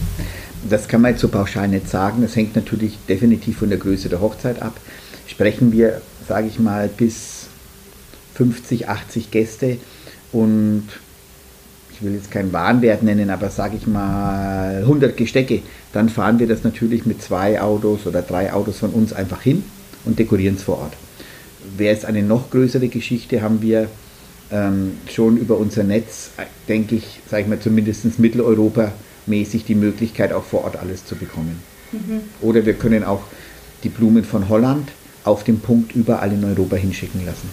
Das 0.69 0.87
kann 0.87 1.01
man 1.01 1.11
jetzt 1.11 1.21
so 1.21 1.27
pauschal 1.27 1.67
nicht 1.67 1.89
sagen. 1.89 2.21
Das 2.21 2.35
hängt 2.35 2.55
natürlich 2.55 2.97
definitiv 3.09 3.57
von 3.57 3.69
der 3.69 3.77
Größe 3.77 4.07
der 4.07 4.21
Hochzeit 4.21 4.61
ab. 4.61 4.79
Sprechen 5.27 5.71
wir, 5.71 6.01
sage 6.27 6.47
ich 6.47 6.59
mal, 6.59 6.87
bis 6.87 7.47
50, 8.35 8.87
80 8.87 9.31
Gäste 9.31 9.77
und 10.31 10.87
ich 11.91 12.01
will 12.01 12.15
jetzt 12.15 12.31
keinen 12.31 12.51
Warenwert 12.53 13.03
nennen, 13.03 13.29
aber 13.29 13.49
sage 13.49 13.77
ich 13.77 13.87
mal 13.87 14.79
100 14.81 15.15
Gestecke, 15.15 15.61
dann 15.91 16.09
fahren 16.09 16.39
wir 16.39 16.47
das 16.47 16.63
natürlich 16.63 17.05
mit 17.05 17.21
zwei 17.21 17.61
Autos 17.61 18.07
oder 18.07 18.21
drei 18.21 18.51
Autos 18.51 18.79
von 18.79 18.89
uns 18.91 19.13
einfach 19.13 19.41
hin 19.41 19.63
und 20.05 20.17
dekorieren 20.17 20.55
es 20.55 20.63
vor 20.63 20.79
Ort. 20.79 20.93
Wäre 21.77 21.95
es 21.95 22.05
eine 22.05 22.21
noch 22.21 22.49
größere 22.49 22.87
Geschichte, 22.87 23.41
haben 23.41 23.61
wir 23.61 23.89
ähm, 24.51 24.93
schon 25.11 25.37
über 25.37 25.57
unser 25.57 25.83
Netz, 25.83 26.31
denke 26.67 26.95
ich, 26.95 27.19
sage 27.29 27.43
ich 27.43 27.49
mal, 27.49 27.59
zumindest 27.59 28.19
Mitteleuropa-mäßig 28.19 29.65
die 29.65 29.75
Möglichkeit, 29.75 30.33
auch 30.33 30.43
vor 30.43 30.63
Ort 30.65 30.75
alles 30.77 31.05
zu 31.05 31.15
bekommen. 31.15 31.59
Mhm. 31.91 32.21
Oder 32.41 32.65
wir 32.65 32.73
können 32.73 33.03
auch 33.03 33.23
die 33.83 33.89
Blumen 33.89 34.23
von 34.23 34.49
Holland 34.49 34.89
auf 35.23 35.43
dem 35.43 35.59
Punkt 35.59 35.95
überall 35.95 36.31
in 36.31 36.43
Europa 36.43 36.75
hinschicken 36.75 37.25
lassen. 37.25 37.49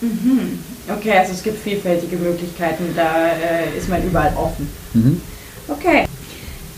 Mhm. 0.00 0.58
Okay, 0.88 1.12
also 1.12 1.32
es 1.32 1.42
gibt 1.42 1.58
vielfältige 1.58 2.16
Möglichkeiten, 2.16 2.84
da 2.94 3.28
äh, 3.28 3.78
ist 3.78 3.88
man 3.88 4.02
überall 4.04 4.34
offen. 4.36 4.68
Mhm. 4.92 5.20
Okay. 5.68 6.04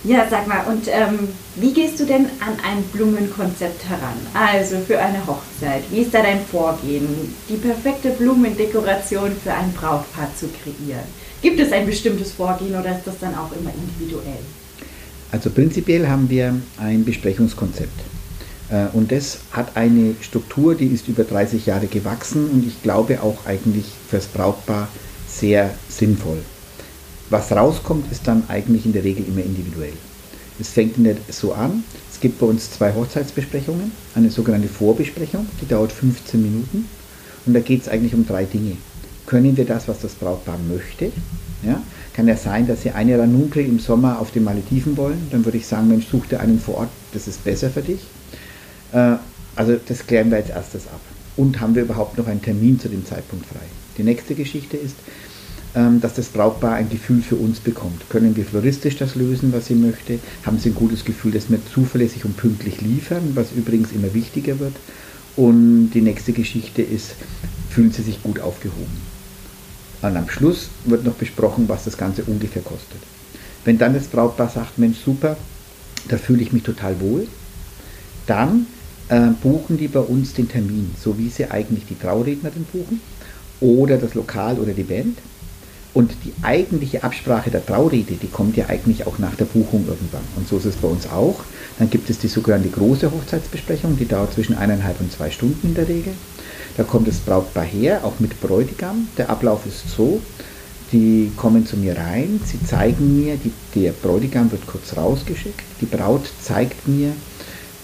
Ja, 0.07 0.25
sag 0.31 0.47
mal, 0.47 0.65
und 0.69 0.87
ähm, 0.87 1.31
wie 1.57 1.73
gehst 1.73 1.99
du 1.99 2.05
denn 2.05 2.27
an 2.39 2.57
ein 2.63 2.85
Blumenkonzept 2.93 3.89
heran? 3.89 4.15
Also 4.35 4.77
für 4.87 5.01
eine 5.01 5.19
Hochzeit, 5.27 5.83
wie 5.91 5.99
ist 5.99 6.15
da 6.15 6.23
dein 6.23 6.41
Vorgehen, 6.47 7.35
die 7.49 7.57
perfekte 7.57 8.11
Blumendekoration 8.11 9.33
für 9.43 9.53
ein 9.53 9.73
Brautpaar 9.73 10.31
zu 10.39 10.47
kreieren? 10.47 11.03
Gibt 11.43 11.59
es 11.59 11.73
ein 11.73 11.87
bestimmtes 11.87 12.31
Vorgehen 12.31 12.79
oder 12.79 12.97
ist 12.97 13.05
das 13.05 13.19
dann 13.19 13.35
auch 13.35 13.51
immer 13.51 13.73
individuell? 13.75 14.39
Also 15.33 15.51
prinzipiell 15.51 16.07
haben 16.07 16.31
wir 16.31 16.55
ein 16.79 17.05
Besprechungskonzept. 17.05 18.01
Äh, 18.71 18.87
und 18.93 19.11
das 19.11 19.41
hat 19.51 19.77
eine 19.77 20.15
Struktur, 20.21 20.77
die 20.77 20.87
ist 20.87 21.09
über 21.09 21.25
30 21.25 21.67
Jahre 21.67 21.89
gewachsen 21.89 22.49
und 22.49 22.65
ich 22.65 22.81
glaube 22.81 23.25
auch 23.25 23.45
eigentlich 23.45 23.87
fürs 24.09 24.27
Brautpaar 24.27 24.87
sehr 25.29 25.75
sinnvoll. 25.89 26.43
Was 27.31 27.51
rauskommt, 27.51 28.11
ist 28.13 28.29
dann 28.29 28.45
eigentlich 28.49 28.87
in 28.87 28.93
der 28.93 29.05
Regel 29.05 29.27
immer 29.27 29.43
individuell. 29.43 29.93
Es 30.59 30.71
fängt 30.71 30.99
nicht 30.99 31.33
so 31.33 31.53
an. 31.53 31.85
Es 32.11 32.21
gibt 32.21 32.39
bei 32.39 32.47
uns 32.47 32.71
zwei 32.71 32.95
Hochzeitsbesprechungen, 32.95 33.93
eine 34.15 34.31
sogenannte 34.31 34.69
Vorbesprechung, 34.69 35.47
die 35.61 35.67
dauert 35.67 35.93
15 35.93 36.41
Minuten. 36.41 36.89
Und 37.45 37.55
da 37.55 37.61
geht 37.61 37.83
es 37.83 37.89
eigentlich 37.89 38.15
um 38.15 38.27
drei 38.27 38.45
Dinge. 38.45 38.77
Können 39.27 39.57
wir 39.57 39.65
das, 39.65 39.89
was 39.89 40.01
das 40.01 40.15
Brautpaar 40.15 40.59
möchte? 40.69 41.11
Ja? 41.63 41.83
Kann 42.15 42.29
ja 42.29 42.37
sein, 42.37 42.67
dass 42.67 42.83
Sie 42.83 42.91
eine 42.91 43.19
Ranunkel 43.19 43.67
im 43.67 43.79
Sommer 43.81 44.21
auf 44.21 44.31
den 44.31 44.45
Malediven 44.45 44.97
wollen. 44.97 45.27
Dann 45.31 45.45
würde 45.45 45.59
ich 45.59 45.67
sagen, 45.67 45.89
Mensch, 45.89 46.07
such 46.11 46.27
dir 46.27 46.41
einen 46.41 46.61
vor 46.61 46.79
Ort, 46.79 46.91
das 47.13 47.27
ist 47.29 47.45
besser 47.45 47.71
für 47.71 47.83
dich. 47.83 48.01
Äh, 48.93 49.17
also 49.57 49.77
das 49.87 50.07
klären 50.07 50.31
wir 50.31 50.39
als 50.39 50.51
erstes 50.51 50.87
ab. 50.87 51.01
Und 51.37 51.61
haben 51.61 51.75
wir 51.75 51.83
überhaupt 51.83 52.17
noch 52.17 52.27
einen 52.29 52.41
Termin 52.41 52.81
zu 52.81 52.89
dem 52.89 53.05
Zeitpunkt 53.05 53.47
frei? 53.47 53.67
Die 53.99 54.05
nächste 54.05 54.35
Geschichte 54.35 54.77
ist, 54.77 54.97
dass 56.01 56.15
das 56.15 56.29
Brautpaar 56.29 56.77
ein 56.77 56.89
Gefühl 56.89 57.21
für 57.21 57.37
uns 57.37 57.61
bekommt. 57.61 58.09
Können 58.09 58.35
wir 58.35 58.47
floristisch 58.47 58.97
das 58.97 59.15
lösen, 59.15 59.53
was 59.53 59.67
sie 59.67 59.75
möchte? 59.75 60.19
Haben 60.47 60.59
sie 60.59 60.71
ein 60.71 60.75
gutes 60.75 61.05
Gefühl, 61.05 61.33
dass 61.33 61.51
wir 61.51 61.59
zuverlässig 61.67 62.25
und 62.25 62.35
pünktlich 62.39 62.81
liefern, 62.81 63.33
was 63.35 63.53
übrigens 63.53 63.93
immer 63.93 64.15
wichtiger 64.15 64.59
wird? 64.59 64.73
Und 65.37 65.91
die 65.91 66.01
nächste 66.01 66.33
Geschichte 66.33 66.81
ist, 66.81 67.17
fühlen 67.69 67.93
sie 67.93 68.01
sich 68.01 68.23
gut 68.23 68.41
aufgehoben? 68.41 69.17
Und 70.01 70.17
am 70.17 70.31
Schluss 70.31 70.71
wird 70.87 71.05
noch 71.05 71.15
besprochen, 71.15 71.69
was 71.69 71.85
das 71.85 71.99
Ganze 71.99 72.25
ungefähr 72.25 72.63
kostet. 72.63 73.01
Wenn 73.67 73.77
dann 73.77 73.93
das 73.93 74.07
Brautpaar 74.07 74.49
sagt, 74.49 74.79
Mensch, 74.79 74.99
super, 75.05 75.37
da 76.09 76.17
fühle 76.17 76.43
ich 76.43 76.53
mich 76.53 76.63
total 76.63 77.01
wohl, 77.01 77.27
dann 78.27 78.67
äh, 79.09 79.29
buchen 79.43 79.77
die 79.77 79.89
bei 79.89 80.01
uns 80.01 80.33
den 80.33 80.49
Termin, 80.49 80.93
so 80.99 81.19
wie 81.19 81.29
sie 81.29 81.51
eigentlich 81.51 81.85
die 81.87 81.99
Traurednerin 81.99 82.65
buchen 82.73 83.01
oder 83.61 83.99
das 83.99 84.15
Lokal 84.15 84.59
oder 84.59 84.73
die 84.73 84.85
Band. 84.85 85.19
Und 85.97 86.13
die 86.27 86.35
eigentliche 86.43 87.05
Absprache 87.05 87.51
der 87.51 87.65
Traurede, 87.65 88.17
die 88.21 88.27
kommt 88.27 88.55
ja 88.59 88.67
eigentlich 88.67 89.07
auch 89.07 89.19
nach 89.19 89.35
der 89.35 89.47
Buchung 89.47 89.87
irgendwann. 89.89 90.21
Und 90.37 90.47
so 90.47 90.59
ist 90.59 90.67
es 90.67 90.77
bei 90.77 90.89
uns 90.89 91.09
auch. 91.09 91.41
Dann 91.79 91.89
gibt 91.89 92.11
es 92.11 92.19
die 92.19 92.29
sogenannte 92.29 92.69
große 92.69 93.11
Hochzeitsbesprechung, 93.11 93.97
die 93.97 94.07
dauert 94.07 94.35
zwischen 94.35 94.59
eineinhalb 94.59 95.01
und 95.01 95.11
zwei 95.11 95.31
Stunden 95.31 95.69
in 95.69 95.75
der 95.75 95.89
Regel. 95.89 96.13
Da 96.77 96.83
kommt 96.83 97.09
das 97.09 97.17
Brautpaar 97.21 97.65
her, 97.65 98.05
auch 98.05 98.21
mit 98.21 98.39
Bräutigam. 98.43 99.09
Der 99.17 99.31
Ablauf 99.31 99.65
ist 99.65 99.89
so, 99.89 100.21
die 100.93 101.33
kommen 101.35 101.65
zu 101.65 101.79
mir 101.79 101.97
rein, 101.97 102.41
sie 102.45 102.63
zeigen 102.63 103.17
mir, 103.17 103.39
die, 103.39 103.53
der 103.75 103.93
Bräutigam 103.93 104.53
wird 104.53 104.67
kurz 104.67 104.95
rausgeschickt, 104.99 105.65
die 105.81 105.87
Braut 105.87 106.27
zeigt 106.43 106.87
mir, 106.87 107.13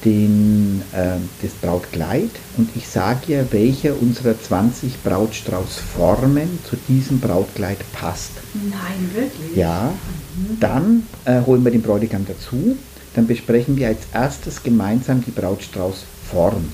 den, 0.05 0.83
äh, 0.93 1.17
das 1.43 1.53
Brautkleid 1.53 2.31
und 2.57 2.71
ich 2.75 2.89
sage 2.89 3.33
ihr, 3.33 3.47
welcher 3.51 4.01
unserer 4.01 4.41
20 4.41 5.03
Brautstraußformen 5.03 6.59
zu 6.69 6.77
diesem 6.89 7.21
Brautkleid 7.21 7.79
passt. 7.93 8.33
Nein, 8.55 9.11
wirklich? 9.15 9.57
Ja. 9.57 9.93
Mhm. 10.37 10.61
Dann 10.61 11.03
äh, 11.25 11.41
holen 11.47 11.65
wir 11.65 11.71
den 11.71 11.83
Bräutigam 11.83 12.27
dazu. 12.27 12.77
Dann 13.15 13.27
besprechen 13.27 13.77
wir 13.77 13.89
als 13.89 14.01
erstes 14.13 14.63
gemeinsam 14.63 15.23
die 15.23 15.31
Brautstraußform. 15.31 16.65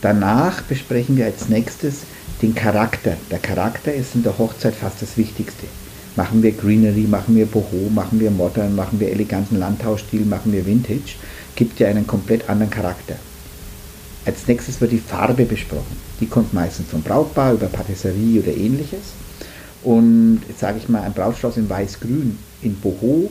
Danach 0.00 0.62
besprechen 0.62 1.16
wir 1.16 1.26
als 1.26 1.48
nächstes 1.48 2.02
den 2.42 2.54
Charakter. 2.54 3.16
Der 3.30 3.38
Charakter 3.38 3.92
ist 3.92 4.14
in 4.14 4.22
der 4.22 4.38
Hochzeit 4.38 4.74
fast 4.74 5.02
das 5.02 5.16
Wichtigste. 5.16 5.66
Machen 6.16 6.42
wir 6.42 6.52
Greenery, 6.52 7.02
machen 7.02 7.36
wir 7.36 7.44
Boho, 7.44 7.90
machen 7.94 8.20
wir 8.20 8.30
Modern, 8.30 8.74
machen 8.74 8.98
wir 9.00 9.10
eleganten 9.10 9.58
Landhausstil, 9.58 10.24
machen 10.24 10.52
wir 10.52 10.64
Vintage 10.64 11.16
gibt 11.56 11.80
ja 11.80 11.88
einen 11.88 12.06
komplett 12.06 12.48
anderen 12.48 12.70
Charakter. 12.70 13.16
Als 14.24 14.46
nächstes 14.46 14.80
wird 14.80 14.92
die 14.92 14.98
Farbe 14.98 15.44
besprochen. 15.44 15.96
Die 16.20 16.26
kommt 16.26 16.52
meistens 16.52 16.90
vom 16.90 17.02
Brautpaar 17.02 17.54
über 17.54 17.66
Patisserie 17.66 18.40
oder 18.40 18.56
ähnliches. 18.56 19.12
Und 19.82 20.42
jetzt 20.48 20.60
sage 20.60 20.78
ich 20.78 20.88
mal, 20.88 21.02
ein 21.02 21.12
Brautstrauß 21.12 21.56
in 21.58 21.68
weiß-grün, 21.68 22.38
in 22.62 22.74
Boho, 22.76 23.30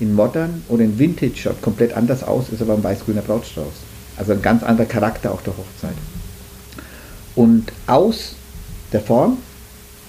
in 0.00 0.14
Modern 0.14 0.62
oder 0.68 0.84
in 0.84 0.98
Vintage 0.98 1.36
schaut 1.36 1.62
komplett 1.62 1.94
anders 1.94 2.22
aus, 2.22 2.50
ist 2.50 2.60
aber 2.60 2.74
ein 2.74 2.84
weiß-grüner 2.84 3.22
Brautstrauß. 3.22 3.72
Also 4.16 4.32
ein 4.32 4.42
ganz 4.42 4.62
anderer 4.62 4.86
Charakter 4.86 5.32
auch 5.32 5.40
der 5.42 5.54
Hochzeit. 5.56 5.96
Und 7.34 7.72
aus 7.86 8.34
der 8.92 9.00
Form, 9.00 9.38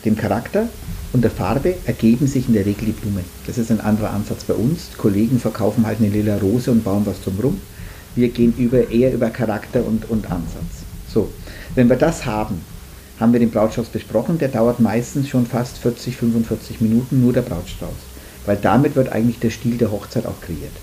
dem 0.04 0.16
Charakter 0.16 0.68
und 1.16 1.22
der 1.22 1.32
Farbe 1.32 1.76
ergeben 1.86 2.28
sich 2.28 2.50
in 2.50 2.56
der 2.56 2.66
Regel 2.66 2.88
die 2.88 2.92
Blumen. 2.92 3.24
Das 3.48 3.58
ist 3.58 3.72
ein 3.72 3.80
anderer 3.80 4.10
Ansatz 4.10 4.44
bei 4.44 4.54
uns. 4.54 4.90
Kollegen 4.98 5.40
verkaufen 5.40 5.88
halt 5.88 6.00
eine 6.00 6.10
lila 6.10 6.36
Rose 6.36 6.70
und 6.70 6.84
bauen 6.84 7.06
was 7.06 7.22
drum 7.22 7.62
Wir 8.16 8.28
gehen 8.28 8.54
über, 8.58 8.92
eher 8.92 9.14
über 9.14 9.30
Charakter 9.30 9.86
und, 9.86 10.10
und 10.10 10.26
Ansatz. 10.26 10.84
So, 11.08 11.32
wenn 11.74 11.88
wir 11.88 11.96
das 11.96 12.26
haben, 12.26 12.60
haben 13.18 13.32
wir 13.32 13.40
den 13.40 13.50
Brautstrauß 13.50 13.88
besprochen. 13.88 14.40
Der 14.40 14.50
dauert 14.50 14.82
meistens 14.82 15.30
schon 15.30 15.46
fast 15.46 15.78
40, 15.78 16.18
45 16.18 16.82
Minuten, 16.82 17.22
nur 17.22 17.32
der 17.32 17.44
Brautstrauß. 17.44 17.96
Weil 18.46 18.58
damit 18.58 18.98
wird 18.98 19.14
eigentlich 19.14 19.40
der 19.40 19.52
Stil 19.52 19.78
der 19.78 19.92
Hochzeit 19.92 20.26
auch 20.26 20.42
kreiert. 20.42 20.76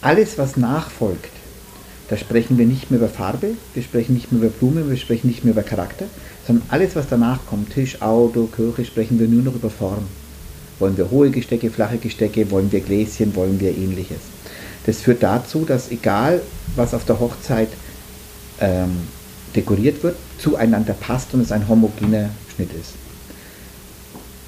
Alles, 0.00 0.38
was 0.38 0.56
nachfolgt, 0.56 1.32
da 2.08 2.16
sprechen 2.16 2.58
wir 2.58 2.66
nicht 2.66 2.90
mehr 2.90 3.00
über 3.00 3.08
Farbe, 3.08 3.52
wir 3.72 3.82
sprechen 3.82 4.14
nicht 4.14 4.30
mehr 4.30 4.42
über 4.42 4.50
Blumen, 4.50 4.90
wir 4.90 4.96
sprechen 4.96 5.28
nicht 5.28 5.44
mehr 5.44 5.52
über 5.52 5.62
Charakter, 5.62 6.06
sondern 6.46 6.66
alles, 6.68 6.94
was 6.96 7.08
danach 7.08 7.38
kommt, 7.46 7.72
Tisch, 7.72 8.02
Auto, 8.02 8.46
Kirche, 8.46 8.84
sprechen 8.84 9.18
wir 9.18 9.26
nur 9.26 9.42
noch 9.42 9.54
über 9.54 9.70
Form. 9.70 10.06
Wollen 10.78 10.96
wir 10.96 11.10
hohe 11.10 11.30
Gestecke, 11.30 11.70
flache 11.70 11.98
Gestecke, 11.98 12.50
wollen 12.50 12.70
wir 12.70 12.80
Gläschen, 12.80 13.34
wollen 13.34 13.58
wir 13.60 13.70
ähnliches. 13.70 14.18
Das 14.86 15.00
führt 15.00 15.22
dazu, 15.22 15.64
dass 15.64 15.90
egal, 15.90 16.42
was 16.76 16.92
auf 16.92 17.04
der 17.04 17.20
Hochzeit 17.20 17.68
ähm, 18.60 18.92
dekoriert 19.56 20.02
wird, 20.02 20.16
zueinander 20.38 20.92
passt 20.94 21.32
und 21.32 21.40
es 21.40 21.52
ein 21.52 21.68
homogener 21.68 22.30
Schnitt 22.54 22.70
ist. 22.72 22.92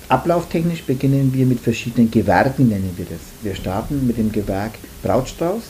Ablauftechnisch 0.09 0.83
beginnen 0.83 1.33
wir 1.33 1.47
mit 1.47 1.61
verschiedenen 1.61 2.11
Gewerken, 2.11 2.69
nennen 2.69 2.93
wir 2.97 3.07
das. 3.07 3.19
Wir 3.43 3.55
starten 3.55 4.07
mit 4.07 4.19
dem 4.19 4.31
Gewerk 4.31 4.73
Brautstrauß, 5.03 5.63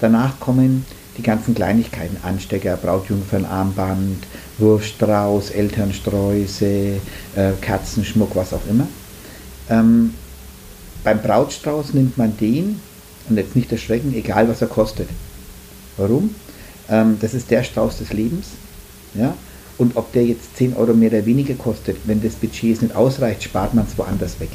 danach 0.00 0.38
kommen 0.40 0.84
die 1.18 1.22
ganzen 1.22 1.54
Kleinigkeiten, 1.54 2.16
Anstecker, 2.22 2.76
Brautjungfernarmband, 2.76 4.24
Wurfstrauß, 4.58 5.50
Elternsträuße, 5.50 6.66
äh, 7.36 7.52
Kerzenschmuck, 7.60 8.34
was 8.34 8.54
auch 8.54 8.66
immer. 8.70 8.86
Ähm, 9.68 10.14
beim 11.04 11.20
Brautstrauß 11.20 11.92
nimmt 11.94 12.16
man 12.16 12.36
den, 12.38 12.80
und 13.28 13.36
jetzt 13.36 13.56
nicht 13.56 13.70
erschrecken, 13.70 14.14
egal 14.14 14.48
was 14.48 14.62
er 14.62 14.68
kostet. 14.68 15.08
Warum? 15.96 16.34
Ähm, 16.88 17.18
das 17.20 17.34
ist 17.34 17.50
der 17.50 17.64
Strauß 17.64 17.98
des 17.98 18.12
Lebens. 18.12 18.46
Ja? 19.14 19.34
Und 19.76 19.96
ob 19.96 20.12
der 20.12 20.24
jetzt 20.24 20.56
10 20.56 20.74
Euro 20.76 20.94
mehr 20.94 21.10
oder 21.10 21.26
weniger 21.26 21.54
kostet, 21.54 21.96
wenn 22.04 22.22
das 22.22 22.34
Budget 22.34 22.82
nicht 22.82 22.94
ausreicht, 22.94 23.42
spart 23.42 23.74
man 23.74 23.86
es 23.86 23.98
woanders 23.98 24.40
weg. 24.40 24.50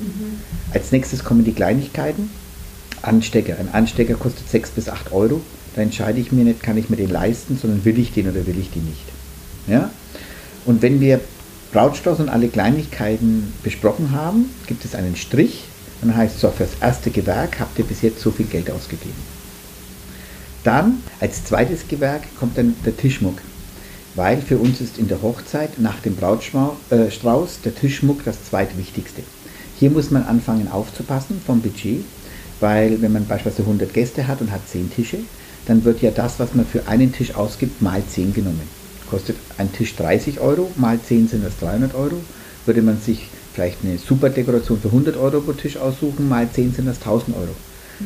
Mhm. 0.00 0.38
Als 0.72 0.92
nächstes 0.92 1.24
kommen 1.24 1.44
die 1.44 1.52
Kleinigkeiten. 1.52 2.30
Anstecker. 3.02 3.56
Ein 3.58 3.72
Anstecker 3.72 4.14
kostet 4.14 4.48
6 4.48 4.70
bis 4.70 4.88
8 4.88 5.12
Euro 5.12 5.40
da 5.76 5.82
entscheide 5.82 6.18
ich 6.18 6.32
mir 6.32 6.44
nicht, 6.44 6.62
kann 6.62 6.78
ich 6.78 6.88
mir 6.88 6.96
den 6.96 7.10
leisten, 7.10 7.58
sondern 7.60 7.84
will 7.84 7.98
ich 7.98 8.12
den 8.12 8.28
oder 8.28 8.46
will 8.46 8.58
ich 8.58 8.70
den 8.70 8.84
nicht. 8.86 9.04
Ja? 9.68 9.90
Und 10.64 10.80
wenn 10.82 11.00
wir 11.00 11.20
Brautstrauß 11.72 12.20
und 12.20 12.30
alle 12.30 12.48
Kleinigkeiten 12.48 13.52
besprochen 13.62 14.12
haben, 14.12 14.46
gibt 14.66 14.84
es 14.86 14.94
einen 14.94 15.16
Strich, 15.16 15.64
dann 16.00 16.16
heißt 16.16 16.36
es 16.36 16.40
so, 16.40 16.50
fürs 16.50 16.70
erste 16.80 17.10
Gewerk 17.10 17.60
habt 17.60 17.78
ihr 17.78 17.84
bis 17.84 18.00
jetzt 18.00 18.20
so 18.20 18.30
viel 18.30 18.46
Geld 18.46 18.70
ausgegeben. 18.70 19.36
Dann 20.64 21.02
als 21.20 21.44
zweites 21.44 21.86
Gewerk 21.86 22.22
kommt 22.40 22.56
dann 22.56 22.74
der 22.84 22.96
Tischmuck, 22.96 23.38
weil 24.14 24.40
für 24.40 24.56
uns 24.56 24.80
ist 24.80 24.98
in 24.98 25.08
der 25.08 25.20
Hochzeit 25.20 25.78
nach 25.78 26.00
dem 26.00 26.16
Brautstrauß 26.16 26.78
äh, 26.90 27.62
der 27.64 27.74
Tischmuck 27.74 28.24
das 28.24 28.44
zweitwichtigste. 28.44 29.22
Hier 29.78 29.90
muss 29.90 30.10
man 30.10 30.24
anfangen 30.24 30.68
aufzupassen 30.72 31.40
vom 31.46 31.60
Budget, 31.60 32.02
weil 32.60 33.02
wenn 33.02 33.12
man 33.12 33.26
beispielsweise 33.26 33.62
100 33.64 33.92
Gäste 33.92 34.26
hat 34.26 34.40
und 34.40 34.50
hat 34.50 34.66
10 34.66 34.90
Tische, 34.90 35.18
dann 35.66 35.84
wird 35.84 36.02
ja 36.02 36.10
das, 36.10 36.38
was 36.38 36.54
man 36.54 36.66
für 36.66 36.86
einen 36.86 37.12
Tisch 37.12 37.34
ausgibt, 37.34 37.82
mal 37.82 38.02
10 38.04 38.32
genommen. 38.32 38.68
kostet 39.10 39.36
ein 39.58 39.72
Tisch 39.72 39.94
30 39.96 40.40
Euro, 40.40 40.70
mal 40.76 40.98
10 41.00 41.28
sind 41.28 41.44
das 41.44 41.58
300 41.58 41.94
Euro. 41.94 42.16
Würde 42.64 42.82
man 42.82 43.00
sich 43.00 43.28
vielleicht 43.54 43.78
eine 43.84 43.98
super 43.98 44.30
Dekoration 44.30 44.80
für 44.80 44.88
100 44.88 45.16
Euro 45.16 45.40
pro 45.40 45.52
Tisch 45.52 45.76
aussuchen, 45.76 46.28
mal 46.28 46.48
10 46.50 46.74
sind 46.74 46.86
das 46.86 46.98
1000 46.98 47.36
Euro. 47.36 47.54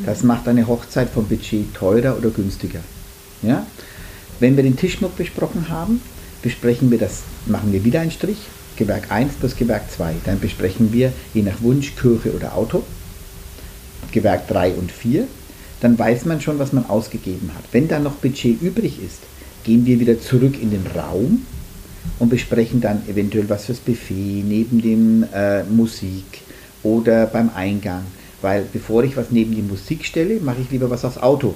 Das 0.05 0.23
macht 0.23 0.47
eine 0.47 0.67
Hochzeit 0.67 1.09
vom 1.09 1.25
Budget 1.25 1.73
teurer 1.73 2.17
oder 2.17 2.29
günstiger. 2.29 2.79
Ja? 3.41 3.65
Wenn 4.39 4.55
wir 4.55 4.63
den 4.63 4.77
Tischschmuck 4.77 5.17
besprochen 5.17 5.69
haben, 5.69 6.01
besprechen 6.41 6.89
wir 6.91 6.97
das, 6.97 7.21
machen 7.45 7.73
wir 7.73 7.83
wieder 7.83 7.99
einen 7.99 8.11
Strich, 8.11 8.37
Gewerk 8.77 9.11
1 9.11 9.33
plus 9.33 9.55
Gewerk 9.55 9.91
2. 9.91 10.15
Dann 10.25 10.39
besprechen 10.39 10.93
wir 10.93 11.11
je 11.33 11.41
nach 11.43 11.61
Wunsch 11.61 11.93
Kirche 11.95 12.33
oder 12.33 12.55
Auto, 12.55 12.83
Gewerk 14.11 14.47
3 14.47 14.73
und 14.73 14.91
4. 14.91 15.27
Dann 15.81 15.97
weiß 15.97 16.25
man 16.25 16.41
schon, 16.41 16.59
was 16.59 16.73
man 16.73 16.85
ausgegeben 16.85 17.51
hat. 17.55 17.63
Wenn 17.71 17.87
dann 17.87 18.03
noch 18.03 18.15
Budget 18.15 18.61
übrig 18.61 18.99
ist, 19.03 19.19
gehen 19.63 19.85
wir 19.85 19.99
wieder 19.99 20.19
zurück 20.19 20.61
in 20.61 20.71
den 20.71 20.85
Raum 20.95 21.45
und 22.19 22.29
besprechen 22.29 22.81
dann 22.81 23.01
eventuell 23.07 23.49
was 23.49 23.65
fürs 23.65 23.79
Buffet, 23.79 24.43
neben 24.47 24.81
dem 24.81 25.25
äh, 25.33 25.63
Musik 25.63 26.41
oder 26.83 27.25
beim 27.25 27.49
Eingang. 27.55 28.03
Weil 28.41 28.65
bevor 28.71 29.03
ich 29.03 29.17
was 29.17 29.31
neben 29.31 29.53
die 29.53 29.61
Musik 29.61 30.05
stelle, 30.05 30.39
mache 30.39 30.61
ich 30.61 30.71
lieber 30.71 30.89
was 30.89 31.05
aufs 31.05 31.17
Auto. 31.17 31.53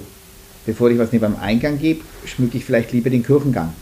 Bevor 0.66 0.90
ich 0.90 0.98
was 0.98 1.12
neben 1.12 1.24
dem 1.24 1.40
Eingang 1.40 1.78
gebe, 1.78 2.02
schmücke 2.24 2.58
ich 2.58 2.64
vielleicht 2.64 2.92
lieber 2.92 3.10
den 3.10 3.22
Kirchengang. 3.22 3.72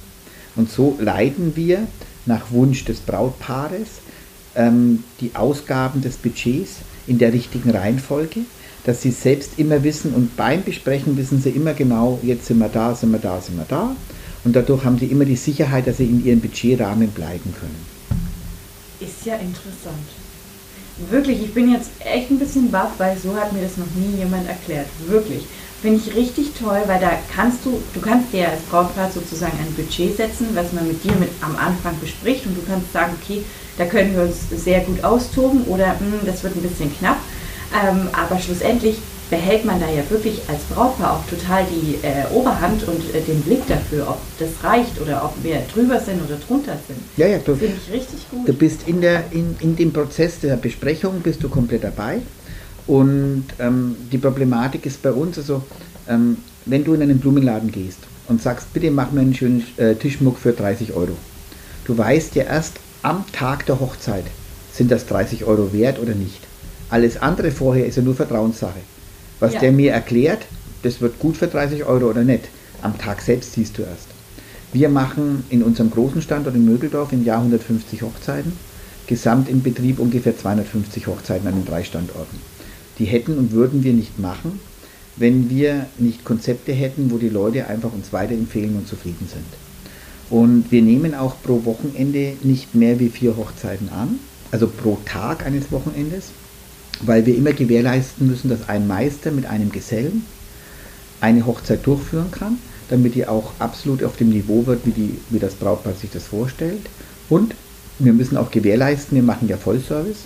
Und 0.56 0.70
so 0.70 0.96
leiten 1.00 1.56
wir 1.56 1.86
nach 2.26 2.50
Wunsch 2.50 2.84
des 2.84 3.00
Brautpaares 3.00 3.88
ähm, 4.54 5.02
die 5.20 5.32
Ausgaben 5.34 6.00
des 6.00 6.16
Budgets 6.16 6.76
in 7.06 7.18
der 7.18 7.32
richtigen 7.32 7.70
Reihenfolge, 7.70 8.40
dass 8.84 9.02
sie 9.02 9.10
selbst 9.10 9.52
immer 9.56 9.82
wissen 9.82 10.14
und 10.14 10.36
beim 10.36 10.62
Besprechen 10.62 11.16
wissen 11.16 11.40
sie 11.40 11.50
immer 11.50 11.72
genau, 11.72 12.18
jetzt 12.22 12.46
sind 12.46 12.58
wir 12.58 12.68
da, 12.68 12.94
sind 12.94 13.12
wir 13.12 13.18
da, 13.18 13.40
sind 13.40 13.56
wir 13.56 13.66
da. 13.68 13.96
Und 14.44 14.54
dadurch 14.54 14.84
haben 14.84 14.98
sie 14.98 15.06
immer 15.06 15.24
die 15.24 15.36
Sicherheit, 15.36 15.86
dass 15.86 15.96
sie 15.96 16.04
in 16.04 16.24
ihrem 16.24 16.40
Budgetrahmen 16.40 17.08
bleiben 17.08 17.54
können. 17.58 17.86
Ist 19.00 19.24
ja 19.24 19.34
interessant. 19.36 20.04
Wirklich, 21.10 21.42
ich 21.42 21.54
bin 21.54 21.72
jetzt 21.72 21.90
echt 22.00 22.30
ein 22.30 22.38
bisschen 22.38 22.70
baff, 22.70 22.92
weil 22.98 23.16
so 23.18 23.34
hat 23.34 23.52
mir 23.52 23.62
das 23.62 23.78
noch 23.78 23.86
nie 23.96 24.18
jemand 24.18 24.46
erklärt. 24.46 24.86
Wirklich. 25.08 25.44
Finde 25.82 26.00
ich 26.06 26.14
richtig 26.14 26.52
toll, 26.58 26.80
weil 26.86 27.00
da 27.00 27.10
kannst 27.34 27.64
du, 27.64 27.80
du 27.92 28.00
kannst 28.00 28.32
dir 28.32 28.48
als 28.48 28.60
Brautpaar 28.62 29.10
sozusagen 29.10 29.58
ein 29.58 29.74
Budget 29.74 30.16
setzen, 30.16 30.48
was 30.54 30.72
man 30.72 30.86
mit 30.86 31.02
dir 31.02 31.12
mit 31.16 31.30
am 31.40 31.56
Anfang 31.56 31.98
bespricht 32.00 32.46
und 32.46 32.56
du 32.56 32.62
kannst 32.66 32.92
sagen, 32.92 33.14
okay, 33.20 33.42
da 33.76 33.86
können 33.86 34.14
wir 34.14 34.22
uns 34.22 34.36
sehr 34.64 34.80
gut 34.80 35.02
austoben 35.02 35.64
oder 35.64 35.98
hm, 35.98 36.20
das 36.24 36.42
wird 36.42 36.54
ein 36.54 36.62
bisschen 36.62 36.96
knapp. 36.96 37.18
Ähm, 37.74 38.08
aber 38.12 38.38
schlussendlich 38.38 38.98
behält 39.30 39.64
man 39.64 39.80
da 39.80 39.86
ja 39.88 40.08
wirklich 40.10 40.40
als 40.48 40.62
Brautpaar 40.64 41.14
auch 41.14 41.26
total 41.28 41.64
die 41.64 41.96
äh, 42.06 42.32
Oberhand 42.32 42.86
und 42.86 43.14
äh, 43.14 43.20
den 43.20 43.40
Blick 43.42 43.66
dafür, 43.66 44.08
ob 44.08 44.20
das 44.38 44.50
reicht 44.62 45.00
oder 45.00 45.24
ob 45.24 45.32
wir 45.42 45.62
drüber 45.72 45.98
sind 45.98 46.22
oder 46.22 46.36
drunter 46.36 46.76
sind. 46.86 46.98
Ja, 47.16 47.26
ja, 47.26 47.38
du, 47.38 47.56
Finde 47.56 47.76
ich 47.76 47.92
richtig 47.92 48.30
gut. 48.30 48.46
du 48.46 48.52
bist 48.52 48.86
in, 48.86 49.00
der, 49.00 49.24
in, 49.32 49.56
in 49.60 49.74
dem 49.76 49.92
Prozess 49.92 50.40
der 50.40 50.56
Besprechung, 50.56 51.20
bist 51.20 51.42
du 51.42 51.48
komplett 51.48 51.84
dabei. 51.84 52.20
Und 52.86 53.46
ähm, 53.58 53.96
die 54.12 54.18
Problematik 54.18 54.84
ist 54.86 55.02
bei 55.02 55.10
uns, 55.10 55.38
also 55.38 55.62
ähm, 56.08 56.36
wenn 56.66 56.84
du 56.84 56.94
in 56.94 57.02
einen 57.02 57.18
Blumenladen 57.18 57.72
gehst 57.72 57.98
und 58.28 58.42
sagst, 58.42 58.72
bitte 58.72 58.90
mach 58.90 59.10
mir 59.10 59.22
einen 59.22 59.34
schönen 59.34 59.64
äh, 59.78 59.94
Tischmuck 59.94 60.38
für 60.38 60.52
30 60.52 60.92
Euro. 60.92 61.16
Du 61.86 61.96
weißt 61.96 62.34
ja 62.34 62.44
erst 62.44 62.74
am 63.02 63.24
Tag 63.32 63.66
der 63.66 63.80
Hochzeit, 63.80 64.24
sind 64.72 64.90
das 64.90 65.06
30 65.06 65.44
Euro 65.44 65.72
wert 65.72 65.98
oder 65.98 66.14
nicht. 66.14 66.40
Alles 66.94 67.16
andere 67.20 67.50
vorher 67.50 67.86
ist 67.86 67.96
ja 67.96 68.04
nur 68.04 68.14
Vertrauenssache. 68.14 68.78
Was 69.40 69.54
Ja. 69.54 69.58
der 69.58 69.72
mir 69.72 69.90
erklärt, 69.90 70.42
das 70.84 71.00
wird 71.00 71.18
gut 71.18 71.36
für 71.36 71.48
30 71.48 71.82
Euro 71.86 72.08
oder 72.08 72.22
nicht. 72.22 72.44
Am 72.82 72.96
Tag 72.96 73.20
selbst 73.20 73.54
siehst 73.54 73.76
du 73.76 73.82
erst. 73.82 74.06
Wir 74.72 74.88
machen 74.88 75.42
in 75.50 75.64
unserem 75.64 75.90
großen 75.90 76.22
Standort 76.22 76.54
in 76.54 76.64
Mögeldorf 76.64 77.12
im 77.12 77.24
Jahr 77.24 77.38
150 77.38 78.02
Hochzeiten. 78.02 78.52
Gesamt 79.08 79.48
im 79.48 79.60
Betrieb 79.64 79.98
ungefähr 79.98 80.38
250 80.38 81.08
Hochzeiten 81.08 81.48
an 81.48 81.54
den 81.56 81.64
drei 81.64 81.82
Standorten. 81.82 82.38
Die 83.00 83.06
hätten 83.06 83.38
und 83.38 83.50
würden 83.50 83.82
wir 83.82 83.92
nicht 83.92 84.20
machen, 84.20 84.60
wenn 85.16 85.50
wir 85.50 85.86
nicht 85.98 86.24
Konzepte 86.24 86.70
hätten, 86.70 87.10
wo 87.10 87.18
die 87.18 87.28
Leute 87.28 87.66
einfach 87.66 87.92
uns 87.92 88.12
weiterempfehlen 88.12 88.76
und 88.76 88.86
zufrieden 88.86 89.28
sind. 89.28 89.50
Und 90.30 90.70
wir 90.70 90.82
nehmen 90.82 91.16
auch 91.16 91.34
pro 91.42 91.64
Wochenende 91.64 92.34
nicht 92.44 92.76
mehr 92.76 93.00
wie 93.00 93.08
vier 93.08 93.36
Hochzeiten 93.36 93.88
an, 93.88 94.20
also 94.52 94.68
pro 94.68 94.96
Tag 95.04 95.44
eines 95.44 95.72
Wochenendes, 95.72 96.26
weil 97.02 97.26
wir 97.26 97.36
immer 97.36 97.52
gewährleisten 97.52 98.26
müssen, 98.26 98.48
dass 98.48 98.68
ein 98.68 98.86
Meister 98.86 99.30
mit 99.30 99.46
einem 99.46 99.70
Gesellen 99.72 100.24
eine 101.20 101.46
Hochzeit 101.46 101.86
durchführen 101.86 102.30
kann, 102.30 102.58
damit 102.88 103.14
die 103.14 103.26
auch 103.26 103.52
absolut 103.58 104.02
auf 104.04 104.16
dem 104.16 104.30
Niveau 104.30 104.66
wird, 104.66 104.86
wie, 104.86 104.90
die, 104.90 105.18
wie 105.30 105.38
das 105.38 105.54
Brautpaar 105.54 105.94
sich 105.94 106.10
das 106.10 106.24
vorstellt. 106.24 106.86
Und 107.28 107.54
wir 107.98 108.12
müssen 108.12 108.36
auch 108.36 108.50
gewährleisten, 108.50 109.16
wir 109.16 109.22
machen 109.22 109.48
ja 109.48 109.56
Vollservice. 109.56 110.24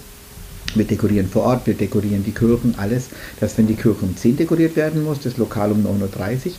Wir 0.75 0.85
dekorieren 0.85 1.29
vor 1.29 1.45
Ort, 1.45 1.67
wir 1.67 1.75
dekorieren 1.75 2.25
die 2.25 2.33
Kirchen, 2.33 2.75
alles, 2.77 3.07
dass 3.41 3.57
wenn 3.57 3.67
die 3.67 3.75
Kirche 3.75 4.05
um 4.05 4.17
10 4.17 4.37
dekoriert 4.37 4.77
werden 4.77 5.03
muss, 5.03 5.21
das 5.21 5.39
Lokal 5.39 5.73
um 5.73 5.85
9.30 5.87 6.47
Uhr, 6.47 6.53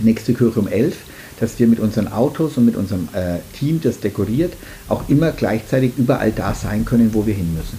die 0.00 0.04
nächste 0.04 0.32
Kirche 0.32 0.60
um 0.60 0.68
11 0.68 0.96
dass 1.40 1.58
wir 1.58 1.66
mit 1.66 1.80
unseren 1.80 2.08
Autos 2.08 2.56
und 2.56 2.64
mit 2.64 2.76
unserem 2.76 3.08
äh, 3.12 3.38
Team, 3.56 3.80
das 3.82 4.00
dekoriert, 4.00 4.54
auch 4.88 5.08
immer 5.08 5.32
gleichzeitig 5.32 5.92
überall 5.96 6.32
da 6.32 6.54
sein 6.54 6.84
können, 6.84 7.14
wo 7.14 7.26
wir 7.26 7.34
hin 7.34 7.54
müssen. 7.54 7.78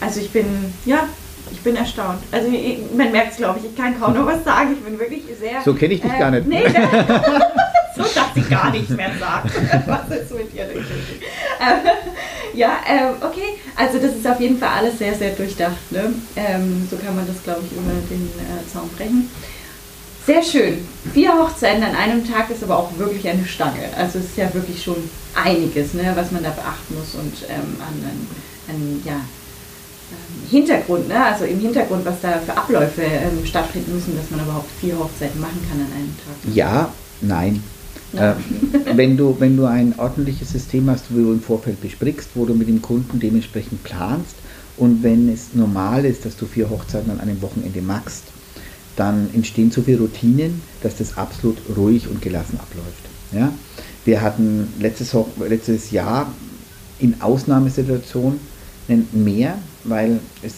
Also 0.00 0.20
ich 0.20 0.30
bin, 0.30 0.46
ja, 0.84 1.08
ich 1.50 1.60
bin 1.60 1.76
erstaunt. 1.76 2.22
Also 2.30 2.48
ich, 2.48 2.78
man 2.96 3.12
merkt 3.12 3.32
es, 3.32 3.36
glaube 3.36 3.58
ich, 3.58 3.66
ich 3.66 3.76
kann 3.76 3.98
kaum 3.98 4.14
noch 4.14 4.26
was 4.26 4.44
sagen. 4.44 4.72
Ich 4.72 4.84
bin 4.84 4.98
wirklich 4.98 5.22
sehr... 5.38 5.60
So 5.64 5.74
kenne 5.74 5.94
ich 5.94 6.00
dich 6.00 6.18
gar 6.18 6.30
nicht. 6.30 6.46
Nee, 6.46 6.64
so 7.96 8.02
darf 8.02 8.30
ich 8.34 8.48
gar 8.48 8.70
nichts 8.70 8.90
mehr 8.90 9.10
sagen. 9.18 9.50
Was 9.86 10.16
ist 10.16 10.34
mit 10.34 10.52
dir 10.52 10.64
denn? 10.64 10.78
Äh, 10.78 12.56
ja, 12.56 12.78
ähm, 12.88 13.14
okay. 13.20 13.58
Also 13.76 13.98
das 13.98 14.14
ist 14.14 14.26
auf 14.26 14.40
jeden 14.40 14.58
Fall 14.58 14.70
alles 14.70 14.98
sehr, 14.98 15.14
sehr 15.14 15.32
durchdacht. 15.32 15.90
Ne? 15.90 16.12
Ähm, 16.36 16.86
so 16.90 16.96
kann 16.96 17.16
man 17.16 17.26
das, 17.26 17.42
glaube 17.42 17.62
ich, 17.64 17.72
über 17.72 17.92
den 18.10 18.30
äh, 18.38 18.72
Zaun 18.72 18.88
brechen. 18.96 19.30
Sehr 20.26 20.42
schön. 20.42 20.86
Vier 21.12 21.32
Hochzeiten 21.32 21.82
an 21.82 21.96
einem 21.96 22.30
Tag 22.30 22.50
ist 22.50 22.62
aber 22.62 22.78
auch 22.78 22.96
wirklich 22.98 23.28
eine 23.28 23.44
Stange. 23.44 23.88
Also 23.96 24.18
es 24.18 24.26
ist 24.26 24.36
ja 24.36 24.52
wirklich 24.54 24.82
schon 24.82 24.96
einiges, 25.34 25.94
ne, 25.94 26.12
was 26.14 26.30
man 26.30 26.42
da 26.42 26.50
beachten 26.50 26.94
muss 26.94 27.14
und 27.14 27.34
ähm, 27.48 27.76
an, 27.80 27.94
an, 28.04 28.26
an 28.68 29.02
ja, 29.04 29.20
Hintergrund, 30.50 31.08
ne? 31.08 31.24
also 31.24 31.44
im 31.44 31.60
Hintergrund, 31.60 32.04
was 32.04 32.20
da 32.20 32.38
für 32.38 32.56
Abläufe 32.56 33.02
ähm, 33.02 33.44
stattfinden 33.44 33.94
müssen, 33.94 34.16
dass 34.16 34.30
man 34.30 34.40
überhaupt 34.40 34.70
vier 34.80 34.98
Hochzeiten 34.98 35.40
machen 35.40 35.60
kann 35.68 35.80
an 35.80 35.92
einem 35.96 36.14
Tag. 36.16 36.54
Ja, 36.54 36.92
nein. 37.20 37.62
Ja. 38.12 38.32
Äh, 38.32 38.96
wenn, 38.96 39.16
du, 39.16 39.36
wenn 39.38 39.56
du 39.56 39.66
ein 39.66 39.94
ordentliches 39.98 40.50
System 40.50 40.90
hast, 40.90 41.04
wo 41.10 41.18
du 41.18 41.32
im 41.32 41.42
Vorfeld 41.42 41.80
besprichst, 41.80 42.30
wo 42.34 42.44
du 42.44 42.54
mit 42.54 42.68
dem 42.68 42.82
Kunden 42.82 43.20
dementsprechend 43.20 43.84
planst 43.84 44.34
und 44.76 45.02
wenn 45.02 45.28
es 45.32 45.54
normal 45.54 46.04
ist, 46.04 46.24
dass 46.24 46.36
du 46.36 46.46
vier 46.46 46.68
Hochzeiten 46.70 47.10
an 47.10 47.20
einem 47.20 47.40
Wochenende 47.42 47.82
machst, 47.82 48.24
dann 48.96 49.30
entstehen 49.34 49.70
so 49.70 49.82
viele 49.82 49.98
Routinen, 49.98 50.62
dass 50.82 50.96
das 50.96 51.16
absolut 51.16 51.58
ruhig 51.76 52.08
und 52.08 52.20
gelassen 52.20 52.58
abläuft. 52.58 53.04
Ja? 53.32 53.52
Wir 54.04 54.20
hatten 54.20 54.72
letztes, 54.80 55.14
letztes 55.48 55.90
Jahr 55.90 56.32
in 56.98 57.20
Ausnahmesituationen 57.20 58.40
mehr, 59.12 59.58
weil 59.84 60.20
es, 60.42 60.54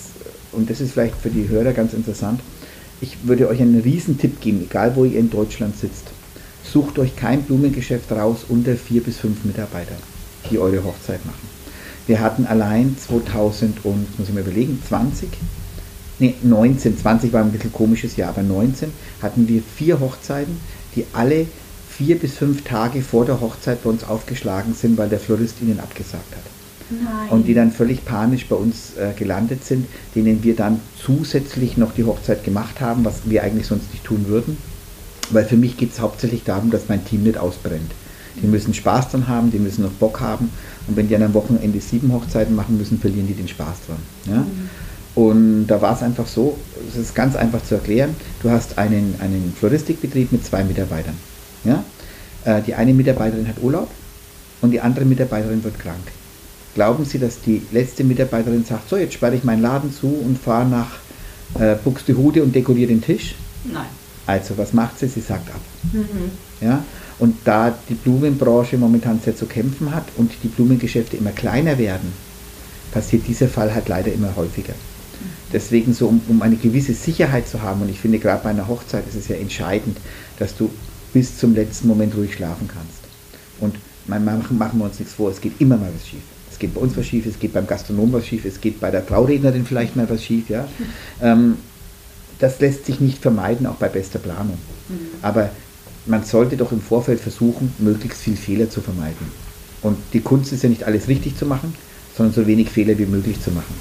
und 0.53 0.71
das 0.71 0.81
ist 0.81 0.93
vielleicht 0.93 1.17
für 1.17 1.31
die 1.31 1.49
Hörer 1.49 1.73
ganz 1.73 1.93
interessant, 1.93 2.41
ich 3.01 3.17
würde 3.25 3.49
euch 3.49 3.61
einen 3.61 3.81
Riesentipp 3.81 4.41
geben, 4.41 4.63
egal 4.69 4.95
wo 4.95 5.05
ihr 5.05 5.19
in 5.19 5.31
Deutschland 5.31 5.77
sitzt. 5.77 6.05
Sucht 6.63 6.99
euch 6.99 7.17
kein 7.17 7.43
Blumengeschäft 7.43 8.13
raus 8.13 8.45
unter 8.49 8.77
vier 8.77 9.03
bis 9.03 9.19
fünf 9.19 9.45
Mitarbeiter, 9.45 9.97
die 10.51 10.59
eure 10.59 10.85
Hochzeit 10.85 11.25
machen. 11.27 11.49
Wir 12.07 12.21
hatten 12.21 12.47
allein 12.47 12.97
2000 12.97 13.85
und, 13.85 14.19
muss 14.19 14.29
ich 14.29 14.35
mir 14.35 14.41
überlegen, 14.41 14.81
20, 14.87 15.29
nee, 16.21 16.35
19, 16.43 16.99
20 16.99 17.33
war 17.33 17.43
ein 17.43 17.53
bisschen 17.53 17.73
komisches 17.73 18.17
Jahr, 18.17 18.31
aber 18.31 18.43
19 18.43 18.93
hatten 19.21 19.49
wir 19.49 19.63
vier 19.77 19.99
Hochzeiten, 19.99 20.57
die 20.95 21.05
alle 21.13 21.47
vier 21.89 22.19
bis 22.19 22.35
fünf 22.35 22.63
Tage 22.63 23.03
vor 23.03 23.25
der 23.25 23.41
Hochzeit 23.41 23.83
bei 23.83 23.91
uns 23.91 24.05
aufgeschlagen 24.05 24.75
sind, 24.75 24.97
weil 24.97 25.09
der 25.09 25.21
Florist 25.21 25.57
ihnen 25.61 25.81
abgesagt 25.81 26.37
hat 26.37 26.52
Nein. 27.05 27.29
und 27.31 27.47
die 27.47 27.55
dann 27.55 27.71
völlig 27.71 28.05
panisch 28.05 28.47
bei 28.47 28.57
uns 28.57 28.97
äh, 28.97 29.13
gelandet 29.19 29.65
sind, 29.65 29.87
denen 30.15 30.43
wir 30.43 30.57
dann 30.57 30.81
zusätzlich 31.03 31.77
noch 31.77 31.93
die 31.93 32.05
Hochzeit 32.05 32.45
gemacht 32.45 32.81
haben, 32.81 33.05
was 33.05 33.23
wir 33.25 33.43
eigentlich 33.43 33.67
sonst 33.67 33.91
nicht 33.93 34.05
tun 34.05 34.27
würden. 34.29 34.57
Weil 35.31 35.45
für 35.45 35.57
mich 35.57 35.77
geht 35.77 35.93
es 35.93 36.01
hauptsächlich 36.01 36.45
darum, 36.45 36.71
dass 36.71 36.89
mein 36.89 37.05
Team 37.05 37.23
nicht 37.23 37.39
ausbrennt. 37.39 37.93
Die 38.43 38.47
müssen 38.47 38.75
Spaß 38.75 39.11
dran 39.11 39.29
haben, 39.29 39.51
die 39.51 39.59
müssen 39.59 39.83
noch 39.83 39.91
Bock 39.93 40.21
haben. 40.21 40.51
Und 40.87 40.97
wenn 40.97 41.09
die 41.09 41.17
an 41.17 41.23
einem 41.23 41.35
Wochenende 41.35 41.81
sieben 41.81 42.13
Hochzeiten 42.13 42.55
machen 42.55 42.79
müssen, 42.79 42.99
verlieren 42.99 43.27
die 43.27 43.35
den 43.35 43.49
Spaß 43.49 43.77
dran. 43.87 44.35
Ja? 44.35 44.47
Und 45.15 45.67
da 45.67 45.83
war 45.83 45.95
es 45.95 46.03
einfach 46.03 46.27
so, 46.27 46.57
es 46.89 46.97
ist 46.97 47.15
ganz 47.15 47.37
einfach 47.37 47.63
zu 47.63 47.75
erklären, 47.75 48.15
du 48.43 48.51
hast 48.51 48.79
einen, 48.79 49.15
einen 49.21 49.53
Floristikbetrieb 49.59 50.33
mit 50.33 50.45
zwei 50.45 50.65
Mitarbeitern. 50.65 51.17
Ja? 51.65 51.85
Äh, 52.45 52.63
die 52.63 52.75
eine 52.75 52.95
Mitarbeiterin 52.95 53.47
hat 53.47 53.57
Urlaub 53.61 53.91
und 54.63 54.71
die 54.71 54.81
andere 54.81 55.05
Mitarbeiterin 55.05 55.63
wird 55.63 55.79
krank. 55.79 56.01
Glauben 56.75 57.05
Sie, 57.05 57.19
dass 57.19 57.41
die 57.41 57.63
letzte 57.71 58.05
Mitarbeiterin 58.05 58.65
sagt, 58.65 58.89
so 58.89 58.97
jetzt 58.97 59.15
sperre 59.15 59.35
ich 59.35 59.45
meinen 59.45 59.63
Laden 59.63 59.93
zu 59.93 60.07
und 60.07 60.39
fahre 60.39 60.67
nach 60.67 60.91
äh, 61.61 61.77
Buxtehude 61.77 62.43
und 62.43 62.55
dekoriere 62.55 62.89
den 62.89 63.03
Tisch? 63.03 63.35
Nein. 63.65 63.87
Also 64.27 64.57
was 64.57 64.73
macht 64.73 64.99
sie? 64.99 65.09
Sie 65.09 65.21
sagt 65.21 65.51
ab. 65.51 65.61
Mhm. 65.93 66.31
Ja? 66.61 66.85
Und 67.19 67.37
da 67.45 67.77
die 67.89 67.95
Blumenbranche 67.95 68.79
momentan 68.79 69.21
sehr 69.23 69.37
zu 69.37 69.47
kämpfen 69.47 69.95
hat 69.95 70.05
und 70.17 70.33
die 70.43 70.49
Blumengeschäfte 70.49 71.17
immer 71.17 71.31
kleiner 71.31 71.77
werden, 71.79 72.13
passiert 72.93 73.27
dieser 73.27 73.49
Fall 73.49 73.75
halt 73.75 73.89
leider 73.89 74.13
immer 74.13 74.35
häufiger. 74.37 74.75
Deswegen 75.53 75.93
so, 75.93 76.09
um, 76.09 76.21
um 76.29 76.43
eine 76.43 76.57
gewisse 76.57 76.95
Sicherheit 76.95 77.47
zu 77.47 77.63
haben, 77.63 77.83
und 77.83 77.91
ich 77.91 78.01
finde 78.01 78.19
gerade 78.19 78.43
bei 78.43 78.51
einer 78.51 78.69
Hochzeit 78.69 79.07
ist 79.07 79.17
es 79.17 79.29
ja 79.29 79.37
entscheidend, 79.37 79.99
dass 80.39 80.57
du 80.57 80.71
bis 81.13 81.39
zum 81.39 81.55
letzten 81.55 81.89
Moment 81.89 82.17
ruhig 82.17 82.35
schlafen 82.35 82.69
kannst. 82.69 83.03
Und 83.61 83.77
machen, 84.07 84.59
machen 84.59 84.79
wir 84.79 84.87
uns 84.87 84.99
nichts 84.99 85.15
vor, 85.15 85.31
es 85.31 85.41
geht 85.41 85.61
immer 85.61 85.77
mal 85.77 85.91
was 85.95 86.09
schief. 86.09 86.23
Es 86.63 86.69
geht 86.69 86.75
bei 86.77 86.81
uns 86.81 86.97
was 86.97 87.07
schief, 87.07 87.27
es 87.27 87.41
geht 87.41 87.55
beim 87.55 87.67
Gastronom 87.67 88.13
was 88.13 88.25
schief, 88.25 88.45
es 88.45 88.61
geht 88.61 88.79
bei 88.79 88.93
der 88.93 89.05
Traurednerin 89.05 89.67
vielleicht 89.67 89.97
mal 89.97 90.09
was 90.09 90.23
schief. 90.23 90.49
Ja? 90.49 90.69
Ähm, 91.21 91.57
das 92.39 92.61
lässt 92.61 92.87
sich 92.87 93.01
nicht 93.01 93.19
vermeiden, 93.19 93.67
auch 93.67 93.75
bei 93.75 93.89
bester 93.89 94.21
Planung. 94.21 94.59
Mhm. 94.89 94.95
Aber 95.23 95.51
man 96.07 96.23
sollte 96.23 96.57
doch 96.57 96.71
im 96.71 96.81
Vorfeld 96.81 97.19
versuchen, 97.19 97.75
möglichst 97.79 98.23
viel 98.23 98.37
Fehler 98.37 98.71
zu 98.71 98.81
vermeiden. 98.81 99.27
Und 99.83 99.97
die 100.13 100.21
Kunst 100.21 100.53
ist 100.53 100.63
ja 100.63 100.69
nicht 100.69 100.85
alles 100.85 101.09
richtig 101.09 101.37
zu 101.37 101.47
machen, 101.47 101.75
sondern 102.17 102.33
so 102.33 102.47
wenig 102.47 102.71
Fehler 102.71 102.97
wie 102.97 103.07
möglich 103.07 103.43
zu 103.43 103.51
machen. 103.51 103.75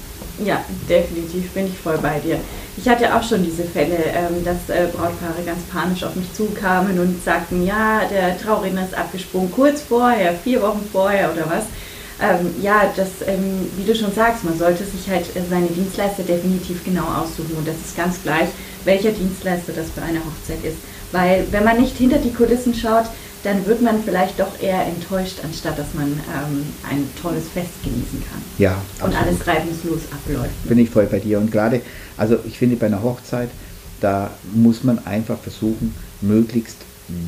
Ja, 0.44 0.66
definitiv 0.90 1.52
bin 1.52 1.68
ich 1.68 1.78
voll 1.78 2.00
bei 2.00 2.18
dir. 2.18 2.40
Ich 2.78 2.90
hatte 2.90 3.16
auch 3.16 3.22
schon 3.22 3.44
diese 3.44 3.64
Fälle, 3.64 3.98
ähm, 4.08 4.44
dass 4.44 4.76
äh, 4.76 4.88
Brautpaare 4.92 5.44
ganz 5.46 5.62
panisch 5.72 6.04
auf 6.04 6.16
mich 6.16 6.34
zukamen 6.34 7.00
und 7.00 7.24
sagten, 7.24 7.64
ja, 7.64 8.02
der 8.10 8.40
Trauredner 8.40 8.86
ist 8.86 8.98
abgesprungen, 8.98 9.52
kurz 9.52 9.82
vorher, 9.82 10.34
vier 10.34 10.64
Wochen 10.64 10.82
vorher 10.92 11.32
oder 11.32 11.46
was. 11.48 11.66
Ähm, 12.22 12.54
ja, 12.62 12.94
das, 12.96 13.10
ähm, 13.26 13.68
wie 13.78 13.84
du 13.84 13.96
schon 13.96 14.14
sagst, 14.14 14.44
man 14.44 14.58
sollte 14.58 14.84
sich 14.86 15.10
halt 15.10 15.26
äh, 15.36 15.42
seine 15.50 15.68
Dienstleister 15.68 16.24
definitiv 16.24 16.84
genau 16.84 17.04
aussuchen 17.04 17.56
und 17.58 17.68
das 17.68 17.76
ist 17.76 17.98
ganz 17.98 18.22
gleich, 18.22 18.50
welcher 18.86 19.12
Dienstleister 19.12 19.74
das 19.74 19.88
bei 19.90 20.04
einer 20.04 20.20
Hochzeit 20.20 20.64
ist. 20.64 20.78
Weil 21.12 21.48
wenn 21.52 21.64
man 21.64 21.82
nicht 21.82 21.98
hinter 21.98 22.20
die 22.20 22.32
Kulissen 22.32 22.74
schaut, 22.74 23.06
dann 23.44 23.66
wird 23.66 23.82
man 23.82 24.04
vielleicht 24.04 24.40
doch 24.40 24.62
eher 24.62 24.86
enttäuscht, 24.86 25.38
anstatt 25.44 25.80
dass 25.80 25.94
man 25.94 26.12
ähm, 26.12 26.66
ein 26.90 27.10
tolles 27.22 27.46
Fest 27.50 27.72
genießen 27.84 28.24
kann. 28.30 28.42
Ja. 28.58 28.78
Und 29.04 29.16
alles 29.16 29.46
reibungslos 29.48 30.02
abläuft. 30.12 30.68
Bin 30.68 30.78
ich 30.78 30.90
voll 30.90 31.08
bei 31.08 31.20
dir. 31.20 31.40
Und 31.40 31.52
gerade, 31.52 31.82
also 32.18 32.38
ich 32.46 32.60
finde 32.60 32.76
bei 32.76 32.86
einer 32.86 33.02
Hochzeit, 33.02 33.50
da 34.00 34.32
muss 34.54 34.84
man 34.84 35.06
einfach 35.06 35.40
versuchen, 35.40 35.96
möglichst 36.22 36.78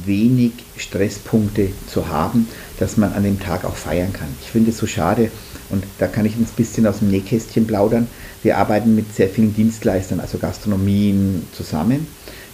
wenig 0.06 0.52
Stresspunkte 0.78 1.70
zu 1.88 2.08
haben, 2.08 2.48
dass 2.80 2.98
man 2.98 3.14
an 3.14 3.24
dem 3.24 3.40
Tag 3.40 3.66
auch 3.66 3.76
feiern 3.76 4.14
kann. 4.14 4.28
Ich 4.42 4.50
finde 4.50 4.72
es 4.72 4.78
so 4.78 4.88
schade 4.88 5.32
und 5.70 5.84
da 6.00 6.08
kann 6.08 6.26
ich 6.26 6.36
ein 6.36 6.46
bisschen 6.56 6.86
aus 6.88 7.00
dem 7.00 7.10
Nähkästchen 7.10 7.66
plaudern. 7.66 8.08
Wir 8.44 8.58
arbeiten 8.58 8.96
mit 8.96 9.14
sehr 9.16 9.30
vielen 9.30 9.56
Dienstleistern, 9.56 10.20
also 10.20 10.38
Gastronomien 10.38 11.48
zusammen, 11.54 12.08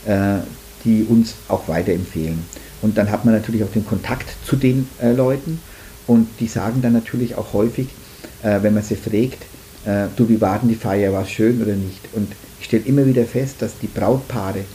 äh, 0.05 0.37
die 0.85 1.03
uns 1.03 1.33
auch 1.47 1.67
weiterempfehlen. 1.67 2.39
Und 2.81 2.97
dann 2.97 3.11
hat 3.11 3.25
man 3.25 3.33
natürlich 3.33 3.63
auch 3.63 3.71
den 3.71 3.85
Kontakt 3.85 4.29
zu 4.45 4.55
den 4.55 4.87
äh, 5.01 5.11
Leuten 5.11 5.59
und 6.07 6.27
die 6.39 6.47
sagen 6.47 6.81
dann 6.81 6.93
natürlich 6.93 7.35
auch 7.35 7.53
häufig, 7.53 7.87
äh, 8.43 8.61
wenn 8.61 8.73
man 8.73 8.83
sie 8.83 8.95
fragt, 8.95 9.45
du, 10.17 10.27
wie 10.27 10.41
war 10.41 10.59
denn 10.59 10.67
die 10.67 10.75
Feier, 10.75 11.13
war 11.13 11.23
es 11.23 11.31
schön 11.31 11.63
oder 11.63 11.73
nicht? 11.73 12.01
Und 12.13 12.27
ich 12.59 12.65
stelle 12.65 12.83
immer 12.83 13.05
wieder 13.05 13.23
fest, 13.23 13.55
dass 13.59 13.79
die 13.79 13.87
Brautpaare, 13.87 14.65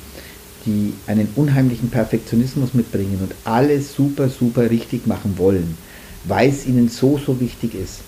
die 0.67 0.93
einen 1.07 1.29
unheimlichen 1.37 1.91
Perfektionismus 1.91 2.75
mitbringen 2.75 3.19
und 3.23 3.35
alles 3.45 3.95
super, 3.95 4.29
super 4.29 4.71
richtig 4.71 5.07
machen 5.07 5.35
wollen, 5.37 5.77
weil 6.25 6.49
es 6.49 6.67
ihnen 6.67 6.89
so, 6.89 7.19
so 7.19 7.41
wichtig 7.41 7.75
ist, 7.75 8.01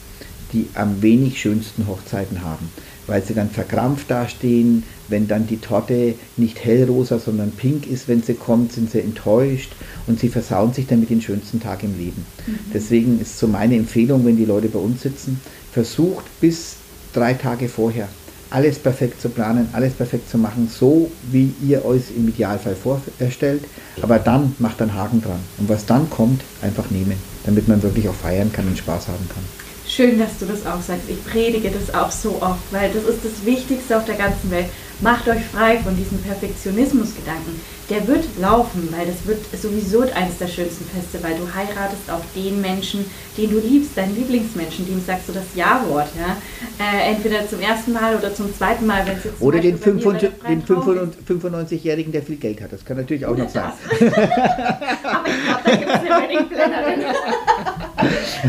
die 0.52 0.68
am 0.74 1.02
wenig 1.02 1.40
schönsten 1.40 1.86
Hochzeiten 1.86 2.42
haben 2.42 2.68
weil 3.06 3.22
sie 3.22 3.34
dann 3.34 3.50
verkrampft 3.50 4.10
dastehen. 4.10 4.82
Wenn 5.08 5.28
dann 5.28 5.46
die 5.46 5.58
Torte 5.58 6.14
nicht 6.36 6.64
hellrosa, 6.64 7.20
sondern 7.20 7.52
pink 7.52 7.86
ist, 7.86 8.08
wenn 8.08 8.22
sie 8.22 8.34
kommt, 8.34 8.72
sind 8.72 8.90
sie 8.90 9.00
enttäuscht 9.00 9.70
und 10.08 10.18
sie 10.18 10.28
versauen 10.28 10.72
sich 10.72 10.88
damit 10.88 11.10
den 11.10 11.22
schönsten 11.22 11.60
Tag 11.60 11.84
im 11.84 11.96
Leben. 11.96 12.26
Mhm. 12.46 12.58
Deswegen 12.74 13.20
ist 13.20 13.38
so 13.38 13.46
meine 13.46 13.76
Empfehlung, 13.76 14.24
wenn 14.26 14.36
die 14.36 14.44
Leute 14.44 14.68
bei 14.68 14.80
uns 14.80 15.02
sitzen, 15.02 15.40
versucht 15.72 16.24
bis 16.40 16.76
drei 17.12 17.34
Tage 17.34 17.68
vorher 17.68 18.08
alles 18.56 18.78
perfekt 18.78 19.20
zu 19.20 19.28
planen, 19.28 19.68
alles 19.74 19.92
perfekt 19.92 20.30
zu 20.30 20.38
machen, 20.38 20.70
so 20.72 21.10
wie 21.30 21.52
ihr 21.62 21.84
euch 21.84 22.04
im 22.16 22.26
Idealfall 22.26 22.74
vorstellt. 22.74 23.64
Aber 24.00 24.18
dann 24.18 24.56
macht 24.58 24.80
einen 24.80 24.94
Haken 24.94 25.20
dran. 25.20 25.40
Und 25.58 25.68
was 25.68 25.84
dann 25.84 26.08
kommt, 26.08 26.40
einfach 26.62 26.88
nehmen, 26.90 27.18
damit 27.44 27.68
man 27.68 27.82
wirklich 27.82 28.08
auch 28.08 28.14
feiern 28.14 28.50
kann 28.50 28.66
und 28.66 28.78
Spaß 28.78 29.08
haben 29.08 29.28
kann. 29.28 29.44
Schön, 29.86 30.18
dass 30.18 30.38
du 30.38 30.46
das 30.46 30.64
auch 30.66 30.80
sagst. 30.80 31.04
Ich 31.08 31.22
predige 31.26 31.70
das 31.70 31.94
auch 31.94 32.10
so 32.10 32.38
oft, 32.40 32.72
weil 32.72 32.90
das 32.92 33.04
ist 33.04 33.24
das 33.24 33.44
Wichtigste 33.44 33.94
auf 33.94 34.06
der 34.06 34.16
ganzen 34.16 34.50
Welt. 34.50 34.66
Macht 35.00 35.28
euch 35.28 35.44
frei 35.52 35.78
von 35.78 35.94
diesem 35.94 36.16
Perfektionismusgedanken. 36.22 37.60
Der 37.90 38.08
wird 38.08 38.24
laufen, 38.40 38.88
weil 38.96 39.06
das 39.06 39.26
wird 39.26 39.44
sowieso 39.60 40.00
eines 40.00 40.38
der 40.38 40.48
schönsten 40.48 40.86
Feste, 40.86 41.22
weil 41.22 41.34
du 41.36 41.42
heiratest 41.54 42.10
auch 42.10 42.22
den 42.34 42.62
Menschen, 42.62 43.04
den 43.36 43.50
du 43.50 43.58
liebst, 43.58 43.94
deinen 43.96 44.16
Lieblingsmenschen, 44.16 44.86
dem 44.86 45.04
sagst 45.04 45.28
du 45.28 45.34
das 45.34 45.44
Ja-Wort. 45.54 46.08
Ja? 46.16 46.38
Äh, 46.82 47.10
entweder 47.12 47.46
zum 47.46 47.60
ersten 47.60 47.92
Mal 47.92 48.16
oder 48.16 48.34
zum 48.34 48.54
zweiten 48.54 48.86
Mal, 48.86 49.06
wenn 49.06 49.18
es 49.18 49.24
jetzt 49.24 49.38
Oder 49.40 49.60
den, 49.60 49.78
95-Jährigen, 49.78 52.12
der 52.12 52.22
viel 52.22 52.36
Geld 52.36 52.62
hat. 52.62 52.72
Das 52.72 52.82
kann 52.84 52.96
natürlich 52.96 53.26
auch 53.26 53.32
oder 53.32 53.44
noch 53.44 53.50
sein. 53.50 53.64
Aber 54.00 55.28
ich 55.28 55.42
glaube, 55.44 55.60
da 55.62 55.76
gibt 55.76 55.90
es 55.90 56.00
eine 56.00 56.08
Wedding-Plannerin. 56.08 57.00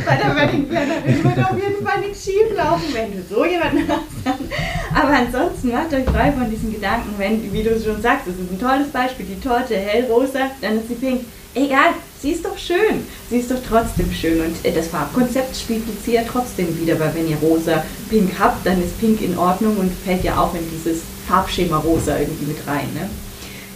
Bei 0.05 0.15
der 0.15 0.33
Wedding-Plannerin 0.35 1.23
wird 1.23 1.39
auf 1.45 1.57
jeden 1.57 1.85
Fall 1.85 1.99
nichts 1.99 2.23
schief 2.23 2.55
laufen, 2.55 2.85
wenn 2.93 3.11
du 3.11 3.21
so 3.29 3.43
jemanden 3.45 3.85
hast. 3.87 4.16
Aber 4.93 5.09
ansonsten 5.09 5.71
macht 5.71 5.93
euch 5.93 6.05
frei 6.05 6.31
von 6.31 6.49
diesen 6.49 6.71
Gedanken, 6.73 7.13
wenn, 7.17 7.51
wie 7.51 7.63
du 7.63 7.79
schon 7.79 8.01
sagst, 8.01 8.27
das 8.27 8.35
ist 8.35 8.51
ein 8.51 8.59
tolles 8.59 8.89
Beispiel, 8.89 9.25
die 9.25 9.39
Torte 9.39 9.75
hellrosa, 9.75 10.51
dann 10.61 10.79
ist 10.79 10.87
sie 10.87 10.95
pink. 10.95 11.21
Egal, 11.53 11.93
sie 12.21 12.31
ist 12.31 12.45
doch 12.45 12.57
schön. 12.57 13.05
Sie 13.29 13.39
ist 13.39 13.49
doch 13.49 13.59
trotzdem 13.67 14.11
schön. 14.11 14.41
Und 14.41 14.65
äh, 14.65 14.71
das 14.71 14.87
Farbkonzept 14.87 15.55
spiegelt 15.55 16.03
sie 16.03 16.13
ja 16.13 16.21
trotzdem 16.29 16.79
wieder, 16.79 16.99
weil 16.99 17.13
wenn 17.15 17.29
ihr 17.29 17.37
rosa 17.37 17.83
pink 18.09 18.31
habt, 18.39 18.65
dann 18.65 18.83
ist 18.83 18.99
pink 18.99 19.21
in 19.21 19.37
Ordnung 19.37 19.77
und 19.77 19.91
fällt 20.05 20.23
ja 20.23 20.39
auch 20.39 20.53
in 20.53 20.69
dieses 20.71 21.01
Farbschema 21.27 21.77
rosa 21.77 22.17
irgendwie 22.17 22.45
mit 22.45 22.67
rein. 22.67 22.87
Ne? 22.93 23.09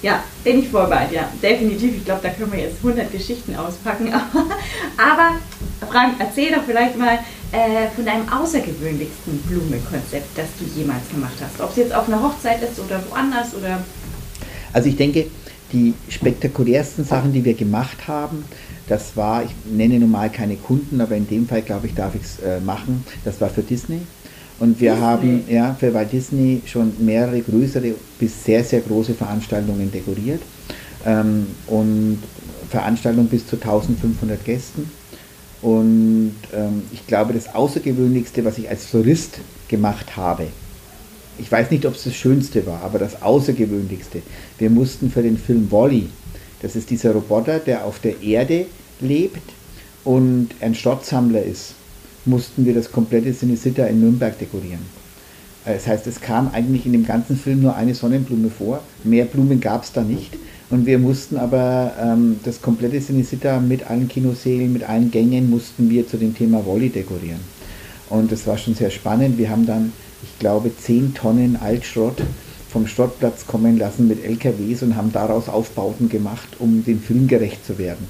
Ja, 0.02 0.24
bin 0.44 0.60
ich 0.60 0.70
voll 0.70 0.90
dir. 1.12 1.26
Definitiv. 1.42 1.98
Ich 1.98 2.06
glaube, 2.06 2.22
da 2.24 2.30
können 2.30 2.52
wir 2.52 2.60
jetzt 2.60 2.78
100 2.78 3.12
Geschichten 3.12 3.56
auspacken. 3.56 4.12
Aber 4.98 5.38
Frank, 5.90 6.16
erzähl 6.20 6.52
doch 6.52 6.64
vielleicht 6.66 6.98
mal 6.98 7.20
äh, 7.52 7.88
von 7.96 8.06
deinem 8.06 8.28
außergewöhnlichsten 8.30 9.38
Blumenkonzept, 9.48 10.38
das 10.38 10.48
du 10.60 10.66
jemals 10.80 11.10
gemacht 11.10 11.36
hast. 11.42 11.60
Ob 11.62 11.72
es 11.72 11.78
jetzt 11.78 11.94
auf 11.94 12.08
einer 12.08 12.22
Hochzeit 12.22 12.62
ist 12.64 12.80
oder 12.80 13.02
woanders 13.10 13.54
oder. 13.56 13.84
Also 14.74 14.88
ich 14.88 14.96
denke, 14.96 15.28
die 15.74 15.94
spektakulärsten 16.10 17.06
Sachen, 17.06 17.34
die 17.34 17.44
wir 17.44 17.54
gemacht 17.54 18.08
haben, 18.08 18.46
das 18.88 19.16
war, 19.16 19.44
ich 19.44 19.52
nenne 19.66 20.00
normal 20.00 20.30
keine 20.30 20.56
Kunden, 20.56 21.00
aber 21.02 21.16
in 21.16 21.28
dem 21.28 21.48
Fall 21.48 21.62
glaube 21.62 21.88
ich, 21.88 21.94
darf 21.94 22.16
ich 22.16 22.24
es 22.24 22.40
äh, 22.40 22.60
machen. 22.60 23.06
Das 23.24 23.40
war 23.40 23.50
für 23.50 23.62
Disney. 23.62 24.02
Und 24.60 24.80
wir 24.80 24.92
Disney. 24.92 25.06
haben 25.06 25.44
ja 25.50 25.76
für 25.80 25.94
Walt 25.94 26.12
Disney 26.12 26.62
schon 26.66 26.94
mehrere 27.00 27.42
größere 27.42 27.96
bis 28.20 28.44
sehr, 28.44 28.64
sehr 28.64 28.82
große 28.82 29.14
Veranstaltungen 29.14 29.92
dekoriert. 29.92 30.42
Ähm, 31.06 31.48
und 31.68 32.20
Veranstaltungen 32.70 33.28
bis 33.28 33.48
zu 33.48 33.56
1500 33.56 34.44
Gästen. 34.46 34.90
Und 35.62 36.36
ähm, 36.54 36.84
ich 36.92 37.06
glaube, 37.06 37.34
das 37.34 37.54
Außergewöhnlichste, 37.54 38.44
was 38.46 38.58
ich 38.58 38.70
als 38.70 38.86
Florist 38.86 39.40
gemacht 39.68 40.18
habe, 40.18 40.48
ich 41.38 41.52
weiß 41.52 41.72
nicht, 41.72 41.86
ob 41.86 41.96
es 41.96 42.04
das 42.04 42.16
Schönste 42.16 42.66
war, 42.66 42.82
aber 42.84 43.00
das 43.00 43.22
Außergewöhnlichste, 43.22 44.22
wir 44.58 44.70
mussten 44.70 45.10
für 45.10 45.22
den 45.22 45.38
Film 45.38 45.72
Wally, 45.72 46.10
das 46.62 46.76
ist 46.76 46.90
dieser 46.90 47.14
Roboter, 47.14 47.60
der 47.60 47.86
auf 47.86 48.00
der 48.00 48.22
Erde 48.22 48.66
lebt 49.00 49.42
und 50.04 50.50
ein 50.62 50.76
Schrottsammler 50.76 51.44
ist, 51.44 51.74
mussten 52.26 52.66
wir 52.66 52.74
das 52.74 52.92
komplette 52.92 53.34
Cinecitta 53.34 53.86
in 53.86 54.02
Nürnberg 54.02 54.38
dekorieren. 54.38 54.82
Äh, 55.66 55.76
das 55.76 55.88
heißt, 55.88 56.08
es 56.08 56.22
kam 56.22 56.50
eigentlich 56.54 56.86
in 56.86 56.92
dem 56.92 57.06
ganzen 57.06 57.38
Film 57.38 57.62
nur 57.62 57.76
eine 57.76 57.96
Sonnenblume 57.96 58.50
vor. 58.50 58.82
Mehr 59.04 59.26
Blumen 59.26 59.60
gab 59.60 59.84
es 59.84 59.92
da 59.92 60.02
nicht. 60.02 60.38
Und 60.72 60.86
wir 60.86 61.00
mussten 61.00 61.38
aber 61.38 61.92
ähm, 62.02 62.40
das 62.46 62.62
komplette 62.62 63.02
Cinecitta 63.02 63.60
mit 63.60 63.90
allen 63.90 64.08
Kinosälen, 64.08 64.72
mit 64.72 64.88
allen 64.88 65.12
Gängen, 65.12 65.50
mussten 65.50 65.90
wir 65.90 66.08
zu 66.08 66.16
dem 66.16 66.34
Thema 66.34 66.66
Volley 66.66 66.90
dekorieren. 66.90 67.42
Und 68.10 68.32
das 68.32 68.48
war 68.48 68.58
schon 68.58 68.74
sehr 68.74 68.90
spannend. 68.90 69.38
Wir 69.38 69.50
haben 69.50 69.66
dann, 69.66 69.92
ich 70.24 70.40
glaube, 70.40 70.72
10 70.76 71.14
Tonnen 71.14 71.58
Altschrott 71.62 72.24
vom 72.70 72.88
Schrottplatz 72.88 73.46
kommen 73.46 73.78
lassen 73.78 74.08
mit 74.08 74.24
LKWs 74.24 74.82
und 74.82 74.96
haben 74.96 75.12
daraus 75.12 75.50
Aufbauten 75.50 76.08
gemacht, 76.08 76.48
um 76.60 76.86
dem 76.86 77.02
Film 77.02 77.28
gerecht 77.28 77.66
zu 77.66 77.78
werden. 77.78 78.08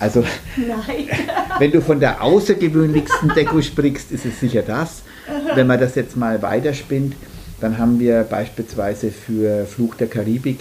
Also, 0.00 0.24
wenn 1.60 1.70
du 1.70 1.80
von 1.80 2.00
der 2.00 2.24
außergewöhnlichsten 2.24 3.34
Deko 3.36 3.62
sprichst, 3.62 4.10
ist 4.10 4.24
es 4.24 4.40
sicher 4.40 4.62
das. 4.62 5.02
Wenn 5.54 5.68
man 5.68 5.78
das 5.78 5.94
jetzt 5.94 6.16
mal 6.16 6.42
weiterspinnt, 6.42 7.14
dann 7.60 7.78
haben 7.78 8.00
wir 8.00 8.24
beispielsweise 8.24 9.12
für 9.12 9.64
Fluch 9.66 9.94
der 9.94 10.08
Karibik 10.08 10.58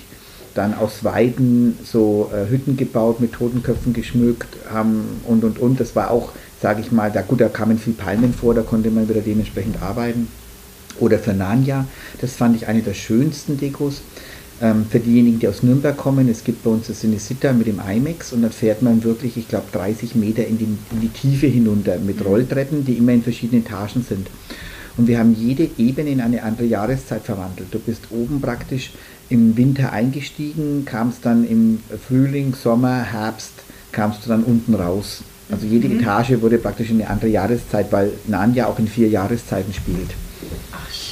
dann 0.59 0.73
aus 0.73 1.05
Weiden 1.05 1.79
so 1.85 2.29
äh, 2.33 2.51
Hütten 2.51 2.75
gebaut, 2.75 3.21
mit 3.21 3.31
Totenköpfen 3.31 3.93
geschmückt 3.93 4.57
haben 4.69 5.21
und 5.25 5.45
und 5.45 5.57
und. 5.57 5.79
Das 5.79 5.95
war 5.95 6.11
auch, 6.11 6.33
sage 6.61 6.81
ich 6.81 6.91
mal, 6.91 7.09
da 7.09 7.21
gut, 7.21 7.39
da 7.39 7.47
kamen 7.47 7.79
viel 7.79 7.93
Palmen 7.93 8.33
vor, 8.33 8.53
da 8.53 8.61
konnte 8.61 8.91
man 8.91 9.07
wieder 9.07 9.21
dementsprechend 9.21 9.81
arbeiten. 9.81 10.27
Oder 10.99 11.17
für 11.17 11.33
Narnia, 11.33 11.87
das 12.19 12.33
fand 12.33 12.57
ich 12.57 12.67
eine 12.67 12.81
der 12.81 12.93
schönsten 12.93 13.57
Dekos. 13.57 14.01
Ähm, 14.61 14.85
für 14.89 14.99
diejenigen, 14.99 15.39
die 15.39 15.47
aus 15.47 15.63
Nürnberg 15.63 15.95
kommen, 15.95 16.27
es 16.27 16.43
gibt 16.43 16.65
bei 16.65 16.71
uns 16.71 16.87
das 16.87 16.99
Cinecitta 16.99 17.53
mit 17.53 17.67
dem 17.67 17.79
IMAX 17.79 18.33
und 18.33 18.41
dann 18.41 18.51
fährt 18.51 18.81
man 18.81 19.01
wirklich, 19.05 19.37
ich 19.37 19.47
glaube, 19.47 19.67
30 19.71 20.15
Meter 20.15 20.45
in 20.45 20.57
die, 20.57 20.65
in 20.91 20.99
die 20.99 21.07
Tiefe 21.07 21.47
hinunter 21.47 21.97
mit 21.99 22.25
Rolltreppen, 22.25 22.83
die 22.83 22.95
immer 22.97 23.13
in 23.13 23.23
verschiedenen 23.23 23.65
Etagen 23.65 24.05
sind. 24.07 24.27
Und 24.99 25.07
wir 25.07 25.17
haben 25.17 25.33
jede 25.33 25.69
Ebene 25.77 26.09
in 26.09 26.19
eine 26.19 26.43
andere 26.43 26.65
Jahreszeit 26.65 27.21
verwandelt. 27.23 27.69
Du 27.71 27.79
bist 27.79 28.01
oben 28.11 28.41
praktisch 28.41 28.91
im 29.29 29.55
Winter 29.55 29.93
eingestiegen, 29.93 30.83
kamst 30.83 31.25
dann 31.25 31.47
im 31.47 31.79
Frühling, 32.05 32.53
Sommer, 32.53 33.03
Herbst, 33.03 33.53
kamst 33.93 34.25
du 34.25 34.29
dann 34.29 34.43
unten 34.43 34.75
raus. 34.75 35.23
Also 35.49 35.65
jede 35.67 35.87
Mhm. 35.87 36.01
Etage 36.01 36.41
wurde 36.41 36.57
praktisch 36.57 36.89
in 36.89 36.97
eine 36.97 37.09
andere 37.09 37.29
Jahreszeit, 37.29 37.93
weil 37.93 38.11
Narnia 38.27 38.67
auch 38.67 38.77
in 38.77 38.89
vier 38.89 39.07
Jahreszeiten 39.07 39.73
spielt. 39.73 40.09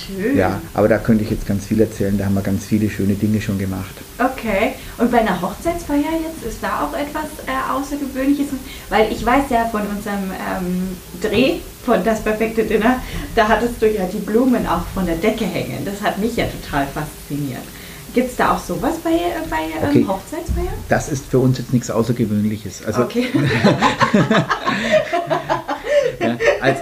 Schön. 0.08 0.38
Ja, 0.38 0.62
aber 0.74 0.88
da 0.88 0.98
könnte 0.98 1.24
ich 1.24 1.30
jetzt 1.30 1.46
ganz 1.46 1.66
viel 1.66 1.82
erzählen, 1.82 2.18
da 2.18 2.26
haben 2.26 2.36
wir 2.36 2.42
ganz 2.42 2.66
viele 2.66 2.90
schöne 2.90 3.16
Dinge 3.16 3.42
schon 3.42 3.58
gemacht. 3.58 3.94
Okay. 4.18 4.76
Und 4.98 5.12
bei 5.12 5.20
einer 5.20 5.42
Hochzeitsfeier 5.42 6.14
jetzt 6.24 6.44
ist 6.48 6.64
da 6.64 6.86
auch 6.86 6.94
etwas 6.98 7.26
äh, 7.46 7.72
Außergewöhnliches? 7.74 8.48
Weil 8.90 9.12
ich 9.12 9.26
weiß 9.26 9.50
ja 9.50 9.66
von 9.66 9.82
unserem 9.82 10.32
ähm, 10.32 10.98
Dreh 11.22 11.58
von 11.86 12.04
Das 12.04 12.22
perfekte 12.22 12.64
Dinner, 12.64 13.02
da 13.36 13.48
hattest 13.48 13.82
du 13.82 13.90
ja 13.90 14.06
die 14.12 14.20
Blumen 14.20 14.68
auch 14.68 14.86
von 14.94 15.06
der 15.06 15.16
Decke 15.16 15.46
hängen. 15.46 15.86
Das 15.86 16.02
hat 16.02 16.18
mich 16.18 16.36
ja 16.36 16.46
total 16.46 16.86
fasziniert. 16.88 17.64
Gibt 18.14 18.32
es 18.32 18.36
da 18.36 18.56
auch 18.56 18.60
sowas 18.60 18.96
bei, 19.04 19.12
äh, 19.12 19.46
bei 19.50 19.70
ähm, 19.82 19.90
Okay. 19.90 20.06
Hochzeitsfeiern? 20.08 20.74
Das 20.90 21.10
ist 21.10 21.26
für 21.28 21.40
uns 21.40 21.58
jetzt 21.60 21.72
nichts 21.74 21.92
Außergewöhnliches. 21.92 22.86
Also, 22.86 23.04
okay. 23.04 23.28
ja, 26.20 26.38
als, 26.62 26.80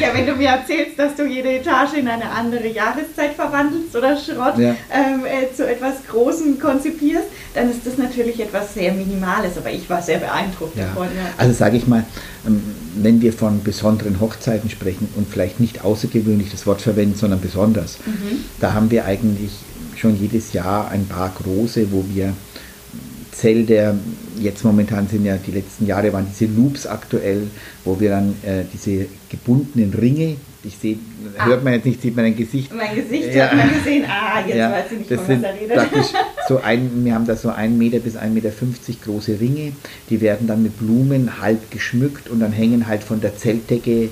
ja, 0.00 0.08
wenn 0.14 0.26
du 0.26 0.34
mir 0.34 0.48
erzählst, 0.48 0.98
dass 0.98 1.14
du 1.14 1.24
jede 1.26 1.50
Etage 1.52 1.94
in 1.98 2.08
eine 2.08 2.30
andere 2.30 2.66
Jahreszeit 2.68 3.34
verwandelst 3.34 3.94
oder 3.94 4.16
Schrott 4.16 4.58
Ja. 4.58 4.74
ähm, 4.92 5.24
äh, 5.26 5.54
zu 5.54 5.68
etwas 5.68 5.96
Großem 6.10 6.58
konzipierst, 6.58 7.26
dann 7.54 7.70
ist 7.70 7.80
das 7.86 7.98
natürlich 7.98 8.40
etwas 8.40 8.74
sehr 8.74 8.92
Minimales. 8.92 9.56
Aber 9.58 9.70
ich 9.70 9.88
war 9.90 10.00
sehr 10.02 10.18
beeindruckt 10.18 10.76
ja. 10.76 10.86
davon. 10.86 11.06
Ja. 11.06 11.32
Also 11.36 11.52
sage 11.52 11.76
ich 11.76 11.86
mal, 11.86 12.04
ähm, 12.46 12.62
wenn 12.96 13.20
wir 13.20 13.32
von 13.32 13.62
besonderen 13.62 14.20
Hochzeiten 14.20 14.70
sprechen 14.70 15.08
und 15.16 15.28
vielleicht 15.28 15.60
nicht 15.60 15.84
außergewöhnlich 15.84 16.50
das 16.50 16.66
Wort 16.66 16.80
verwenden, 16.80 17.16
sondern 17.16 17.40
besonders, 17.40 17.98
Mhm. 18.06 18.44
da 18.60 18.72
haben 18.72 18.90
wir 18.90 19.04
eigentlich 19.04 19.50
schon 19.96 20.18
jedes 20.18 20.52
Jahr 20.54 20.90
ein 20.90 21.06
paar 21.06 21.30
große, 21.42 21.92
wo 21.92 22.04
wir 22.12 22.32
Zelder, 23.32 23.94
jetzt 24.40 24.64
momentan 24.64 25.06
sind 25.08 25.24
ja 25.24 25.36
die 25.36 25.52
letzten 25.52 25.86
Jahre 25.86 26.12
waren 26.12 26.26
diese 26.30 26.50
Loops 26.52 26.86
aktuell, 26.86 27.42
wo 27.84 27.98
wir 28.00 28.10
dann 28.10 28.34
äh, 28.42 28.64
diese 28.72 29.06
gebundenen 29.28 29.92
Ringe, 29.94 30.36
ich 30.62 30.76
sehe, 30.76 30.96
Ah. 31.38 31.46
hört 31.46 31.62
man 31.64 31.74
jetzt 31.74 31.84
nicht, 31.86 32.00
sieht 32.02 32.16
man 32.16 32.24
ein 32.24 32.36
Gesicht, 32.36 32.72
Mein 32.74 32.94
Gesicht 32.94 33.34
Ja. 33.34 33.48
hat 33.50 33.56
man 33.56 33.68
gesehen. 33.72 34.04
Ah, 34.08 34.40
jetzt 34.46 34.56
Ja, 34.56 34.72
weiß 34.72 34.84
ich 34.92 34.98
nicht, 34.98 35.10
das 35.10 35.20
von 35.20 35.36
was 35.36 35.42
er 35.42 35.54
redet. 35.54 35.76
praktisch 35.76 36.06
so 36.48 36.58
ein, 36.60 36.90
wir 37.04 37.14
haben 37.14 37.26
da 37.26 37.36
so 37.36 37.50
1 37.50 37.76
Meter 37.76 37.98
bis 37.98 38.16
1,50 38.16 38.28
Meter 38.30 38.50
große 39.04 39.38
Ringe, 39.40 39.72
die 40.08 40.20
werden 40.20 40.46
dann 40.46 40.62
mit 40.62 40.78
Blumen 40.78 41.40
halb 41.40 41.70
geschmückt 41.70 42.28
und 42.30 42.40
dann 42.40 42.52
hängen 42.52 42.86
halt 42.86 43.04
von 43.04 43.20
der 43.20 43.36
Zeltdecke 43.36 44.08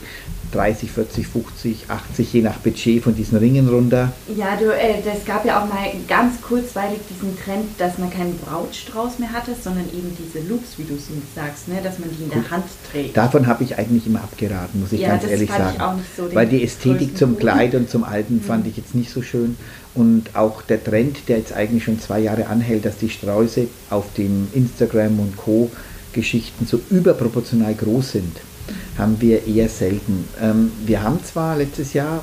30, 0.52 0.90
40, 0.90 1.26
50, 1.26 1.84
80, 1.88 2.32
je 2.32 2.42
nach 2.42 2.56
Budget 2.58 3.02
von 3.02 3.14
diesen 3.14 3.38
Ringen 3.38 3.68
runter. 3.68 4.12
Ja, 4.36 4.56
du, 4.56 4.66
äh, 4.72 5.02
das 5.04 5.24
gab 5.24 5.44
ja 5.44 5.62
auch 5.62 5.68
mal 5.68 5.90
ganz 6.08 6.40
kurzweilig 6.40 7.00
diesen 7.10 7.38
Trend, 7.38 7.66
dass 7.78 7.98
man 7.98 8.10
keinen 8.10 8.36
Brautstrauß 8.38 9.18
mehr 9.18 9.32
hatte, 9.32 9.52
sondern 9.62 9.84
eben 9.86 10.16
diese 10.18 10.46
Loops, 10.48 10.78
wie 10.78 10.84
du 10.84 10.94
es 10.94 11.08
sagst, 11.34 11.68
ne? 11.68 11.76
dass 11.82 11.98
man 11.98 12.08
die 12.10 12.24
in 12.24 12.30
der 12.30 12.50
Hand 12.50 12.64
trägt. 12.90 13.16
Davon 13.16 13.46
habe 13.46 13.64
ich 13.64 13.78
eigentlich 13.78 14.06
immer 14.06 14.20
abgeraten, 14.22 14.80
muss 14.80 14.92
ich 14.92 15.00
Ja, 15.00 15.08
ganz 15.08 15.22
das 15.22 15.32
ehrlich 15.32 15.50
sagen. 15.50 15.80
auch 15.80 15.94
nicht 15.96 16.16
so 16.16 16.34
Weil 16.34 16.46
die 16.46 16.62
Ästhetik 16.62 17.16
zum. 17.16 17.38
Kleid 17.38 17.74
und 17.74 17.88
zum 17.88 18.04
Alten 18.04 18.40
fand 18.40 18.66
ich 18.66 18.76
jetzt 18.76 18.94
nicht 18.94 19.10
so 19.10 19.22
schön. 19.22 19.56
Und 19.94 20.34
auch 20.34 20.62
der 20.62 20.82
Trend, 20.82 21.28
der 21.28 21.38
jetzt 21.38 21.52
eigentlich 21.52 21.84
schon 21.84 22.00
zwei 22.00 22.20
Jahre 22.20 22.46
anhält, 22.46 22.84
dass 22.84 22.98
die 22.98 23.10
Sträuße 23.10 23.68
auf 23.90 24.06
dem 24.16 24.48
Instagram 24.52 25.20
und 25.20 25.36
Co. 25.36 25.70
Geschichten 26.12 26.66
so 26.66 26.80
überproportional 26.90 27.74
groß 27.74 28.12
sind, 28.12 28.36
haben 28.96 29.20
wir 29.20 29.46
eher 29.46 29.68
selten. 29.68 30.24
Ähm, 30.40 30.72
wir 30.86 31.02
haben 31.02 31.22
zwar 31.24 31.56
letztes 31.56 31.92
Jahr 31.92 32.22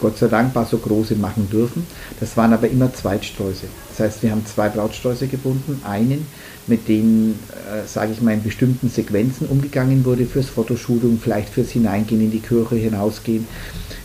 Gott 0.00 0.18
sei 0.18 0.28
Dank 0.28 0.54
paar 0.54 0.66
so 0.66 0.78
große 0.78 1.14
machen 1.14 1.48
dürfen. 1.50 1.86
Das 2.20 2.36
waren 2.36 2.52
aber 2.52 2.68
immer 2.68 2.92
Zweitsträuße. 2.92 3.66
Das 3.90 4.00
heißt, 4.00 4.22
wir 4.22 4.30
haben 4.30 4.44
zwei 4.46 4.68
Brautsträuße 4.68 5.26
gebunden. 5.26 5.80
Einen, 5.84 6.26
mit 6.66 6.88
denen, 6.88 7.38
äh, 7.70 7.86
sage 7.86 8.12
ich 8.12 8.20
mal, 8.20 8.34
in 8.34 8.42
bestimmten 8.42 8.88
Sequenzen 8.88 9.46
umgegangen 9.46 10.04
wurde 10.04 10.26
fürs 10.26 10.48
Fotoshooting, 10.48 11.20
vielleicht 11.22 11.48
fürs 11.50 11.70
Hineingehen 11.70 12.20
in 12.20 12.30
die 12.30 12.40
Kirche, 12.40 12.76
hinausgehen. 12.76 13.46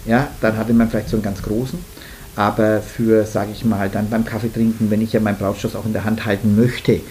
Ja, 0.05 0.27
dann 0.41 0.57
hatte 0.57 0.73
man 0.73 0.89
vielleicht 0.89 1.09
so 1.09 1.17
einen 1.17 1.23
ganz 1.23 1.41
großen. 1.41 1.79
Aber 2.35 2.81
für, 2.81 3.25
sage 3.25 3.51
ich 3.51 3.65
mal, 3.65 3.89
dann 3.89 4.09
beim 4.09 4.23
Kaffee 4.23 4.51
trinken, 4.53 4.89
wenn 4.89 5.01
ich 5.01 5.13
ja 5.13 5.19
meinen 5.19 5.37
Brautstrauß 5.37 5.75
auch 5.75 5.85
in 5.85 5.93
der 5.93 6.05
Hand 6.05 6.25
halten 6.25 6.55
möchte, 6.55 7.01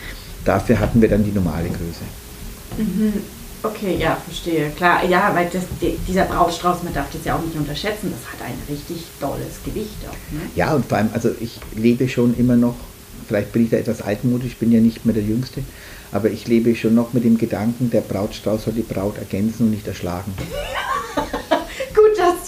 dafür 0.44 0.78
hatten 0.78 1.02
wir 1.02 1.08
dann 1.08 1.24
die 1.24 1.32
normale 1.32 1.68
Größe. 1.68 2.04
Mhm. 2.78 3.12
Okay, 3.62 3.96
ja, 3.98 4.16
verstehe. 4.24 4.70
Klar, 4.70 5.04
ja, 5.04 5.34
weil 5.34 5.48
das, 5.52 5.64
die- 5.80 5.98
dieser 6.06 6.24
Brautstrauß, 6.26 6.82
man 6.84 6.94
darf 6.94 7.06
das 7.12 7.24
ja 7.24 7.36
auch 7.36 7.42
nicht 7.42 7.56
unterschätzen, 7.56 8.12
das 8.12 8.32
hat 8.32 8.46
ein 8.46 8.54
richtig 8.68 9.04
dolles 9.20 9.60
Gewicht 9.64 9.96
auch. 10.08 10.32
Ne? 10.32 10.42
Ja, 10.54 10.74
und 10.74 10.86
vor 10.86 10.98
allem, 10.98 11.10
also 11.12 11.30
ich 11.40 11.58
lebe 11.74 12.08
schon 12.08 12.36
immer 12.38 12.54
noch, 12.56 12.76
vielleicht 13.26 13.50
bin 13.52 13.64
ich 13.64 13.70
da 13.70 13.76
etwas 13.78 14.00
altmodisch, 14.00 14.56
bin 14.56 14.70
ja 14.70 14.80
nicht 14.80 15.04
mehr 15.04 15.14
der 15.14 15.24
Jüngste, 15.24 15.62
aber 16.12 16.30
ich 16.30 16.46
lebe 16.46 16.74
schon 16.76 16.94
noch 16.94 17.12
mit 17.12 17.24
dem 17.24 17.36
Gedanken, 17.36 17.90
der 17.90 18.00
Brautstrauß 18.02 18.64
soll 18.64 18.74
die 18.74 18.82
Braut 18.82 19.18
ergänzen 19.18 19.64
und 19.64 19.70
nicht 19.72 19.86
erschlagen. 19.88 20.32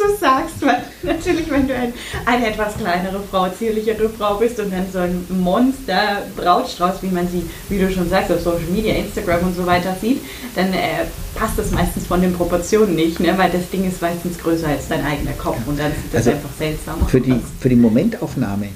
Du 0.00 0.16
sagst, 0.16 0.62
weil 0.62 0.82
natürlich, 1.02 1.50
wenn 1.50 1.68
du 1.68 1.74
ein, 1.74 1.92
eine 2.24 2.48
etwas 2.48 2.76
kleinere 2.76 3.20
Frau, 3.30 3.48
zierlichere 3.50 4.08
Frau 4.08 4.36
bist 4.36 4.58
und 4.58 4.72
dann 4.72 4.86
so 4.90 4.98
ein 5.00 5.26
Monster-Brautstrauß, 5.28 7.02
wie 7.02 7.08
man 7.08 7.28
sie, 7.28 7.42
wie 7.68 7.78
du 7.78 7.90
schon 7.92 8.08
sagst, 8.08 8.32
auf 8.32 8.40
Social 8.40 8.68
Media, 8.72 8.94
Instagram 8.94 9.40
und 9.40 9.56
so 9.56 9.66
weiter 9.66 9.94
sieht, 10.00 10.22
dann 10.54 10.72
äh, 10.72 11.04
passt 11.34 11.58
das 11.58 11.70
meistens 11.70 12.06
von 12.06 12.22
den 12.22 12.32
Proportionen 12.32 12.94
nicht, 12.94 13.20
ne? 13.20 13.36
weil 13.36 13.50
das 13.50 13.68
Ding 13.70 13.86
ist 13.86 14.00
meistens 14.00 14.38
größer 14.38 14.68
als 14.68 14.88
dein 14.88 15.04
eigener 15.04 15.32
Kopf 15.32 15.58
und 15.66 15.78
dann 15.78 15.92
sieht 15.92 16.14
das 16.14 16.26
Also 16.26 16.30
einfach 16.30 16.56
seltsam 16.58 17.02
aus. 17.02 17.10
Für 17.10 17.20
die, 17.20 17.40
für 17.60 17.68
die 17.68 17.76
Momentaufnahme 17.76 18.68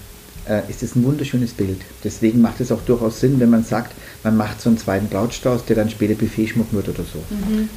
ist 0.68 0.83
es 0.83 0.94
ein 0.94 1.04
wunderschönes 1.04 1.52
Bild. 1.52 1.80
Deswegen 2.02 2.40
macht 2.40 2.61
es 2.61 2.70
auch 2.70 2.83
durchaus 2.83 3.20
Sinn, 3.20 3.40
wenn 3.40 3.50
man 3.50 3.64
sagt, 3.64 3.92
man 4.22 4.37
macht 4.37 4.61
so 4.61 4.68
einen 4.68 4.78
zweiten 4.78 5.09
Brautstrauß, 5.09 5.64
der 5.64 5.76
dann 5.76 5.90
später 5.90 6.14
Buffet 6.14 6.48
schmucken 6.48 6.76
wird 6.76 6.88
oder 6.88 7.04
so. 7.04 7.18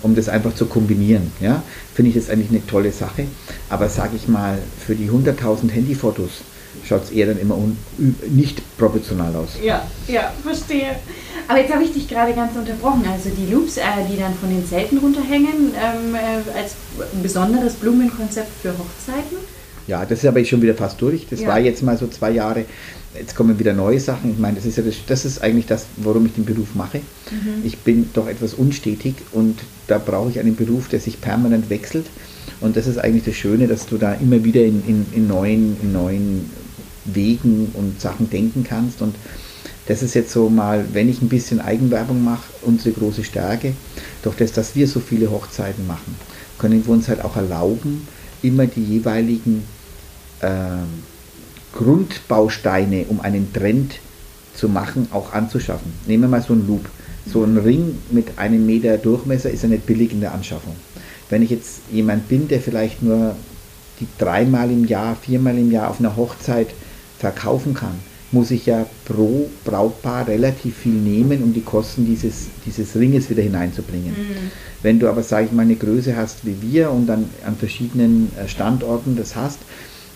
Um 0.03 0.15
das 0.15 0.27
einfach 0.27 0.53
zu 0.53 0.65
kombinieren. 0.65 1.31
Ja? 1.39 1.63
Finde 1.93 2.09
ich 2.09 2.15
das 2.15 2.29
eigentlich 2.29 2.49
eine 2.49 2.65
tolle 2.67 2.91
Sache. 2.91 3.25
Aber 3.69 3.87
sage 3.89 4.15
ich 4.15 4.27
mal, 4.27 4.57
für 4.85 4.95
die 4.95 5.09
100.000 5.09 5.69
Handyfotos 5.71 6.41
schaut 6.85 7.03
es 7.03 7.11
eher 7.11 7.27
dann 7.27 7.39
immer 7.39 7.57
nicht 8.29 8.61
proportional 8.77 9.35
aus. 9.35 9.57
Ja, 9.61 9.85
ja, 10.07 10.31
verstehe. 10.43 10.95
Aber 11.47 11.59
jetzt 11.59 11.73
habe 11.73 11.83
ich 11.83 11.93
dich 11.93 12.07
gerade 12.07 12.33
ganz 12.33 12.55
unterbrochen. 12.55 13.03
Also 13.11 13.29
die 13.29 13.51
Loops, 13.51 13.77
äh, 13.77 13.83
die 14.11 14.17
dann 14.17 14.33
von 14.35 14.49
den 14.49 14.65
Zelten 14.65 14.97
runterhängen, 14.97 15.73
ähm, 15.75 16.15
äh, 16.15 16.57
als 16.57 16.75
besonderes 17.21 17.75
Blumenkonzept 17.75 18.51
für 18.61 18.69
Hochzeiten. 18.69 19.37
Ja, 19.87 20.05
das 20.05 20.19
ist 20.19 20.25
aber 20.25 20.43
schon 20.43 20.61
wieder 20.61 20.73
fast 20.75 21.01
durch. 21.01 21.27
Das 21.29 21.41
Ja. 21.41 21.47
war 21.49 21.59
jetzt 21.59 21.81
mal 21.81 21.97
so 21.97 22.07
zwei 22.07 22.31
Jahre. 22.31 22.65
Jetzt 23.17 23.35
kommen 23.35 23.57
wieder 23.57 23.73
neue 23.73 23.99
Sachen. 23.99 24.31
Ich 24.31 24.37
meine, 24.37 24.57
das 24.57 24.65
ist 24.65 24.77
ja 24.77 24.83
das, 24.83 24.95
das 25.07 25.25
ist 25.25 25.41
eigentlich 25.41 25.65
das, 25.65 25.85
warum 25.97 26.25
ich 26.25 26.33
den 26.33 26.45
Beruf 26.45 26.75
mache. 26.75 26.99
Ich 27.63 27.77
bin 27.79 28.09
doch 28.13 28.27
etwas 28.27 28.53
unstetig 28.53 29.15
und 29.31 29.59
da 29.87 29.97
brauche 29.97 30.29
ich 30.29 30.39
einen 30.39 30.55
Beruf, 30.55 30.89
der 30.89 30.99
sich 30.99 31.19
permanent 31.21 31.69
wechselt. 31.69 32.05
Und 32.59 32.75
das 32.75 32.85
ist 32.85 32.97
eigentlich 32.97 33.23
das 33.23 33.35
Schöne, 33.35 33.67
dass 33.67 33.85
du 33.87 33.97
da 33.97 34.13
immer 34.13 34.43
wieder 34.43 34.61
in, 34.63 34.83
in, 34.87 35.05
in, 35.13 35.27
neuen, 35.27 35.77
in 35.81 35.93
neuen 35.93 36.51
Wegen 37.05 37.69
und 37.73 37.99
Sachen 38.01 38.29
denken 38.29 38.65
kannst. 38.67 39.01
Und 39.01 39.15
das 39.87 40.03
ist 40.03 40.13
jetzt 40.13 40.31
so 40.31 40.49
mal, 40.49 40.83
wenn 40.91 41.07
ich 41.09 41.21
ein 41.21 41.29
bisschen 41.29 41.61
Eigenwerbung 41.61 42.23
mache, 42.23 42.43
unsere 42.63 42.91
große 42.93 43.23
Stärke. 43.23 43.73
Durch 44.21 44.35
das, 44.35 44.51
dass 44.51 44.75
wir 44.75 44.87
so 44.87 44.99
viele 44.99 45.31
Hochzeiten 45.31 45.87
machen, 45.87 46.15
können 46.59 46.85
wir 46.85 46.93
uns 46.93 47.07
halt 47.07 47.23
auch 47.23 47.37
erlauben, 47.37 48.07
immer 48.43 48.65
die 48.67 48.83
jeweiligen 48.83 49.63
Grundbausteine, 51.73 53.05
um 53.09 53.21
einen 53.21 53.53
Trend 53.53 53.95
zu 54.55 54.69
machen, 54.69 55.07
auch 55.11 55.33
anzuschaffen. 55.33 55.91
Nehmen 56.07 56.23
wir 56.23 56.29
mal 56.29 56.41
so 56.41 56.53
einen 56.53 56.67
Loop. 56.67 56.89
So 57.31 57.43
ein 57.43 57.57
Ring 57.57 57.97
mit 58.09 58.37
einem 58.37 58.65
Meter 58.65 58.97
Durchmesser 58.97 59.49
ist 59.49 59.63
ja 59.63 59.69
nicht 59.69 59.85
billig 59.85 60.11
in 60.11 60.21
der 60.21 60.33
Anschaffung. 60.33 60.75
Wenn 61.29 61.41
ich 61.41 61.49
jetzt 61.49 61.81
jemand 61.91 62.29
bin, 62.29 62.47
der 62.47 62.61
vielleicht 62.61 63.03
nur 63.03 63.35
die 63.99 64.07
dreimal 64.17 64.71
im 64.71 64.85
Jahr, 64.85 65.15
viermal 65.15 65.57
im 65.57 65.71
Jahr 65.71 65.89
auf 65.89 65.99
einer 65.99 66.15
Hochzeit 66.15 66.69
verkaufen 67.19 67.73
kann, 67.73 67.99
muss 68.31 68.51
ich 68.51 68.65
ja 68.65 68.85
pro 69.05 69.49
Brautpaar 69.63 70.27
relativ 70.27 70.77
viel 70.77 70.93
nehmen, 70.93 71.43
um 71.43 71.53
die 71.53 71.61
Kosten 71.61 72.05
dieses, 72.05 72.47
dieses 72.65 72.95
Ringes 72.95 73.29
wieder 73.29 73.41
hineinzubringen. 73.43 74.15
Wenn 74.81 74.99
du 74.99 75.07
aber, 75.07 75.23
sage 75.23 75.47
ich 75.47 75.51
mal, 75.51 75.63
eine 75.63 75.75
Größe 75.75 76.15
hast 76.15 76.45
wie 76.45 76.61
wir 76.61 76.91
und 76.91 77.07
dann 77.07 77.29
an 77.45 77.55
verschiedenen 77.55 78.31
äh, 78.37 78.47
Standorten 78.47 79.15
das 79.15 79.35
hast, 79.35 79.59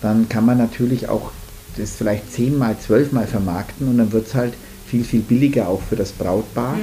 dann 0.02 0.28
kann 0.28 0.44
man 0.44 0.58
natürlich 0.58 1.08
auch 1.08 1.30
das 1.76 1.92
vielleicht 1.92 2.30
zehnmal, 2.32 2.76
zwölfmal 2.78 3.26
vermarkten 3.26 3.88
und 3.88 3.98
dann 3.98 4.12
wird 4.12 4.26
es 4.26 4.34
halt 4.34 4.54
viel, 4.86 5.04
viel 5.04 5.20
billiger 5.20 5.68
auch 5.68 5.80
für 5.80 5.96
das 5.96 6.12
Brautpaar, 6.12 6.76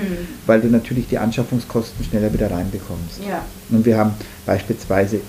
weil 0.47 0.62
du 0.62 0.67
natürlich 0.67 1.08
die 1.08 1.19
Anschaffungskosten 1.19 2.03
schneller 2.05 2.34
wieder 2.34 2.49
reinbekommst. 2.49 3.19
Ja. 3.27 3.45
Und 3.69 3.86
wir 3.86 3.99
haben 3.99 4.13
beispielsweise 4.47 5.21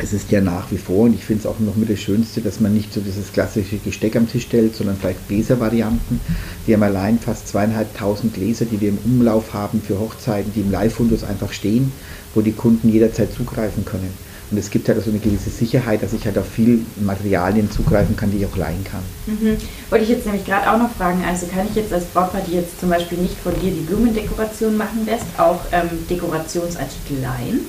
es 0.00 0.12
ist 0.12 0.30
ja 0.30 0.40
nach 0.40 0.70
wie 0.70 0.78
vor, 0.78 1.06
und 1.06 1.14
ich 1.14 1.24
finde 1.24 1.40
es 1.40 1.46
auch 1.46 1.58
noch 1.58 1.74
mit 1.74 1.90
das 1.90 1.98
Schönste, 1.98 2.40
dass 2.40 2.60
man 2.60 2.72
nicht 2.72 2.92
so 2.92 3.00
dieses 3.00 3.32
klassische 3.32 3.78
Gesteck 3.78 4.14
am 4.16 4.30
Tisch 4.30 4.44
stellt, 4.44 4.76
sondern 4.76 4.96
vielleicht 4.96 5.26
Gläservarianten. 5.26 6.20
Wir 6.66 6.76
haben 6.76 6.84
allein 6.84 7.18
fast 7.18 7.48
zweieinhalbtausend 7.48 8.34
Gläser, 8.34 8.64
die 8.64 8.80
wir 8.80 8.90
im 8.90 8.98
Umlauf 9.04 9.54
haben 9.54 9.82
für 9.82 9.98
Hochzeiten, 9.98 10.52
die 10.54 10.60
im 10.60 10.70
Live-Fundus 10.70 11.24
einfach 11.24 11.52
stehen, 11.52 11.92
wo 12.34 12.42
die 12.42 12.52
Kunden 12.52 12.88
jederzeit 12.88 13.32
zugreifen 13.32 13.84
können. 13.84 14.12
Und 14.50 14.56
es 14.56 14.70
gibt 14.70 14.88
halt 14.88 14.96
also 14.96 15.10
eine 15.10 15.18
gewisse 15.18 15.50
Sicherheit, 15.50 16.02
dass 16.02 16.14
ich 16.14 16.24
halt 16.24 16.38
auf 16.38 16.48
viel 16.48 16.80
Materialien 16.96 17.70
zugreifen 17.70 18.16
kann, 18.16 18.30
die 18.30 18.38
ich 18.38 18.46
auch 18.46 18.56
leihen 18.56 18.82
kann. 18.82 19.02
Mhm. 19.26 19.58
Wollte 19.90 20.04
ich 20.04 20.10
jetzt 20.10 20.24
nämlich 20.24 20.46
gerade 20.46 20.70
auch 20.70 20.78
noch 20.78 20.90
fragen, 20.92 21.22
also 21.26 21.46
kann 21.46 21.66
ich 21.68 21.74
jetzt 21.76 21.92
als 21.92 22.06
Brautpaar, 22.06 22.40
die 22.46 22.54
jetzt 22.54 22.80
zum 22.80 22.88
Beispiel 22.88 23.18
nicht 23.18 23.36
von 23.36 23.52
dir 23.60 23.70
die 23.70 23.80
Blumendekoration 23.80 24.76
machen 24.76 25.04
lässt, 25.04 25.26
auch 25.36 25.60
ähm, 25.72 25.90
Dekorationsartikel 26.08 27.18
leihen? 27.20 27.60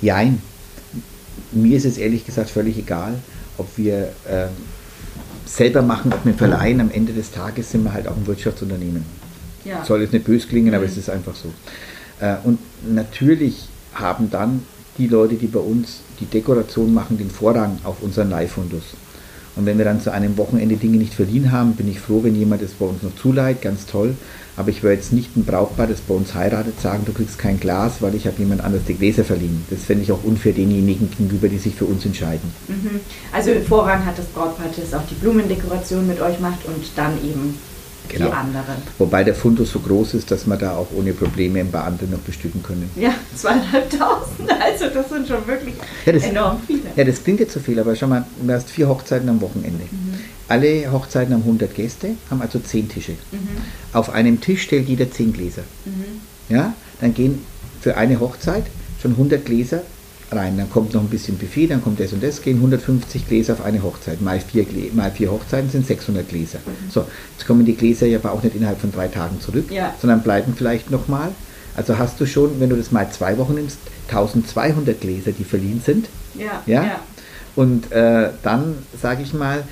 Jein. 0.00 0.40
Mir 1.52 1.76
ist 1.76 1.84
es 1.84 1.98
ehrlich 1.98 2.24
gesagt 2.24 2.48
völlig 2.48 2.78
egal, 2.78 3.14
ob 3.58 3.68
wir 3.76 4.12
äh, 4.26 4.46
selber 5.44 5.82
machen, 5.82 6.12
ob 6.12 6.24
wir 6.24 6.34
verleihen. 6.34 6.80
Am 6.80 6.90
Ende 6.90 7.12
des 7.12 7.30
Tages 7.32 7.70
sind 7.70 7.84
wir 7.84 7.92
halt 7.92 8.08
auch 8.08 8.16
ein 8.16 8.26
Wirtschaftsunternehmen. 8.26 9.04
Ja. 9.64 9.84
Soll 9.84 10.02
jetzt 10.02 10.12
nicht 10.12 10.24
böse 10.24 10.48
klingen, 10.48 10.68
mhm. 10.68 10.74
aber 10.74 10.84
es 10.84 10.96
ist 10.96 11.10
einfach 11.10 11.34
so. 11.34 11.52
Äh, 12.20 12.36
und 12.44 12.58
natürlich 12.82 13.68
haben 13.94 14.30
dann 14.30 14.62
die 14.98 15.08
Leute, 15.08 15.34
die 15.34 15.46
bei 15.46 15.60
uns 15.60 16.00
die 16.20 16.26
Dekoration 16.26 16.94
machen, 16.94 17.18
den 17.18 17.30
Vorrang 17.30 17.78
auf 17.84 18.02
unseren 18.02 18.30
Leihfundus. 18.30 18.94
Und 19.56 19.66
wenn 19.66 19.78
wir 19.78 19.84
dann 19.84 20.00
zu 20.00 20.12
einem 20.12 20.36
Wochenende 20.36 20.76
Dinge 20.76 20.96
nicht 20.96 21.14
verliehen 21.14 21.52
haben, 21.52 21.74
bin 21.74 21.88
ich 21.88 22.00
froh, 22.00 22.24
wenn 22.24 22.34
jemand 22.34 22.62
es 22.62 22.72
bei 22.72 22.86
uns 22.86 23.02
noch 23.02 23.14
zuleiht, 23.14 23.62
ganz 23.62 23.86
toll. 23.86 24.16
Aber 24.56 24.68
ich 24.68 24.82
würde 24.82 24.96
jetzt 24.96 25.12
nicht 25.12 25.36
ein 25.36 25.44
Brautpaar, 25.44 25.86
das 25.86 26.00
bei 26.00 26.14
uns 26.14 26.34
heiratet, 26.34 26.80
sagen, 26.80 27.04
du 27.04 27.12
kriegst 27.12 27.38
kein 27.38 27.58
Glas, 27.60 28.00
weil 28.00 28.14
ich 28.14 28.26
habe 28.26 28.38
jemand 28.38 28.62
anders 28.62 28.82
die 28.86 28.94
Gläser 28.94 29.24
verliehen. 29.24 29.64
Das 29.70 29.84
fände 29.84 30.02
ich 30.02 30.12
auch 30.12 30.22
unfair 30.24 30.52
denjenigen 30.52 31.08
gegenüber, 31.10 31.48
die 31.48 31.58
sich 31.58 31.74
für 31.74 31.86
uns 31.86 32.04
entscheiden. 32.04 32.52
Mhm. 32.68 33.00
Also 33.32 33.52
Vorrang 33.68 34.04
hat 34.04 34.18
das 34.18 34.26
Brautpaar, 34.26 34.66
das 34.76 34.94
auch 34.94 35.06
die 35.08 35.14
Blumendekoration 35.14 36.06
mit 36.06 36.20
euch 36.20 36.40
macht 36.40 36.66
und 36.66 36.84
dann 36.96 37.16
eben 37.24 37.56
genau. 38.08 38.26
die 38.26 38.32
anderen. 38.32 38.76
Wobei 38.98 39.24
der 39.24 39.34
Fundus 39.34 39.72
so 39.72 39.80
groß 39.80 40.14
ist, 40.14 40.30
dass 40.30 40.46
man 40.46 40.58
da 40.58 40.76
auch 40.76 40.88
ohne 40.94 41.12
Probleme 41.12 41.60
ein 41.60 41.70
paar 41.70 41.84
andere 41.84 42.08
noch 42.08 42.18
bestücken 42.18 42.62
können. 42.62 42.90
Ja, 42.96 43.14
zweieinhalbtausend, 43.34 44.50
also 44.50 44.86
das 44.92 45.08
sind 45.08 45.28
schon 45.28 45.46
wirklich 45.46 45.74
ja, 46.06 46.12
das, 46.12 46.22
enorm 46.24 46.60
viele. 46.66 46.82
Ja, 46.96 47.04
das 47.04 47.22
klingt 47.22 47.40
jetzt 47.40 47.52
so 47.52 47.60
viel, 47.60 47.78
aber 47.78 47.94
schau 47.96 48.06
mal, 48.06 48.24
du 48.40 48.52
hast 48.52 48.70
vier 48.70 48.88
Hochzeiten 48.88 49.28
am 49.28 49.40
Wochenende. 49.40 49.84
Mhm. 49.90 50.14
Alle 50.48 50.92
Hochzeiten 50.92 51.34
haben 51.34 51.42
100 51.42 51.74
Gäste, 51.74 52.10
haben 52.30 52.42
also 52.42 52.58
10 52.58 52.88
Tische. 52.88 53.12
Mhm. 53.32 53.48
Auf 53.92 54.10
einem 54.10 54.40
Tisch 54.40 54.62
stellt 54.62 54.88
jeder 54.88 55.10
10 55.10 55.32
Gläser. 55.32 55.62
Mhm. 55.84 56.54
Ja, 56.54 56.74
dann 57.00 57.14
gehen 57.14 57.44
für 57.80 57.96
eine 57.96 58.20
Hochzeit 58.20 58.64
schon 59.00 59.12
100 59.12 59.44
Gläser 59.44 59.82
rein. 60.30 60.56
Dann 60.56 60.70
kommt 60.70 60.94
noch 60.94 61.02
ein 61.02 61.08
bisschen 61.08 61.38
Buffet, 61.38 61.68
dann 61.68 61.82
kommt 61.82 62.00
das 62.00 62.12
und 62.12 62.22
das, 62.22 62.42
gehen 62.42 62.56
150 62.56 63.28
Gläser 63.28 63.54
auf 63.54 63.64
eine 63.64 63.82
Hochzeit. 63.82 64.20
Mal 64.20 64.40
vier, 64.40 64.66
mal 64.94 65.10
vier 65.10 65.30
Hochzeiten 65.30 65.70
sind 65.70 65.86
600 65.86 66.28
Gläser. 66.28 66.58
Mhm. 66.64 66.90
So, 66.90 67.06
jetzt 67.36 67.46
kommen 67.46 67.64
die 67.64 67.76
Gläser 67.76 68.06
ja 68.06 68.18
aber 68.18 68.32
auch 68.32 68.42
nicht 68.42 68.56
innerhalb 68.56 68.80
von 68.80 68.92
drei 68.92 69.08
Tagen 69.08 69.40
zurück, 69.40 69.70
ja. 69.70 69.94
sondern 70.00 70.22
bleiben 70.22 70.54
vielleicht 70.56 70.90
nochmal. 70.90 71.30
Also 71.76 71.98
hast 71.98 72.20
du 72.20 72.26
schon, 72.26 72.60
wenn 72.60 72.70
du 72.70 72.76
das 72.76 72.92
mal 72.92 73.10
zwei 73.10 73.36
Wochen 73.38 73.54
nimmst, 73.54 73.78
1200 74.08 75.00
Gläser, 75.00 75.32
die 75.32 75.44
verliehen 75.44 75.80
sind. 75.84 76.08
Ja. 76.34 76.62
ja? 76.66 76.84
ja. 76.84 77.00
Und 77.56 77.92
äh, 77.92 78.30
dann, 78.42 78.76
sage 79.00 79.22
ich 79.22 79.32
mal, 79.32 79.64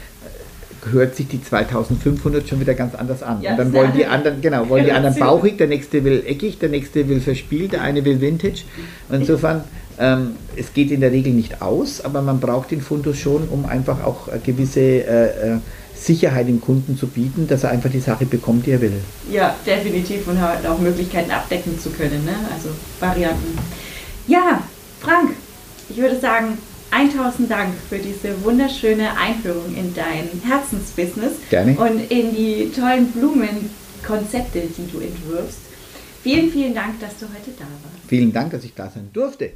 hört 0.90 1.14
sich 1.14 1.28
die 1.28 1.42
2500 1.42 2.48
schon 2.48 2.60
wieder 2.60 2.74
ganz 2.74 2.94
anders 2.94 3.22
an. 3.22 3.40
Ja, 3.42 3.52
und 3.52 3.58
dann 3.58 3.72
wollen 3.72 3.92
die 3.92 4.06
anderen, 4.06 4.40
genau, 4.40 4.68
wollen 4.68 4.84
die 4.84 4.92
anderen 4.92 5.16
bauchig, 5.16 5.58
der 5.58 5.68
nächste 5.68 6.02
will 6.04 6.24
eckig, 6.26 6.58
der 6.58 6.68
nächste 6.68 7.08
will 7.08 7.20
verspielt, 7.20 7.72
der 7.72 7.82
eine 7.82 8.04
will 8.04 8.20
Vintage. 8.20 8.64
Insofern, 9.10 9.64
ähm, 10.02 10.36
es 10.56 10.74
geht 10.74 10.90
in 10.90 11.00
der 11.00 11.12
Regel 11.12 11.32
nicht 11.32 11.62
aus, 11.62 12.00
aber 12.00 12.22
man 12.22 12.40
braucht 12.40 12.72
den 12.72 12.80
Fundus 12.80 13.18
schon, 13.18 13.48
um 13.48 13.64
einfach 13.66 14.02
auch 14.02 14.26
eine 14.26 14.40
gewisse 14.40 14.80
äh, 14.80 15.54
äh, 15.54 15.58
Sicherheit 15.94 16.48
dem 16.48 16.60
Kunden 16.60 16.98
zu 16.98 17.06
bieten, 17.06 17.46
dass 17.46 17.62
er 17.62 17.70
einfach 17.70 17.90
die 17.90 18.00
Sache 18.00 18.26
bekommt, 18.26 18.66
die 18.66 18.72
er 18.72 18.80
will. 18.80 19.00
Ja, 19.30 19.54
definitiv 19.64 20.26
und 20.26 20.40
halt 20.40 20.66
auch 20.66 20.80
Möglichkeiten 20.80 21.30
abdecken 21.30 21.78
zu 21.78 21.90
können, 21.90 22.24
ne? 22.24 22.34
also 22.52 22.70
Varianten. 22.98 23.56
Ja, 24.26 24.62
Frank, 25.00 25.36
ich 25.88 25.96
würde 25.96 26.18
sagen, 26.18 26.58
1000 26.90 27.48
Dank 27.48 27.72
für 27.88 27.98
diese 27.98 28.42
wunderschöne 28.44 29.16
Einführung 29.16 29.74
in 29.76 29.94
dein 29.94 30.28
Herzensbusiness 30.44 31.34
Gerne. 31.48 31.76
und 31.76 32.10
in 32.10 32.34
die 32.34 32.72
tollen 32.74 33.06
Blumenkonzepte, 33.12 34.62
die 34.76 34.90
du 34.90 34.98
entwirfst. 34.98 35.71
Vielen, 36.22 36.52
vielen 36.52 36.74
Dank, 36.74 37.00
dass 37.00 37.18
du 37.18 37.26
heute 37.26 37.50
da 37.58 37.64
warst. 37.64 38.06
Vielen 38.06 38.32
Dank, 38.32 38.52
dass 38.52 38.62
ich 38.62 38.74
da 38.74 38.88
sein 38.88 39.10
durfte. 39.12 39.54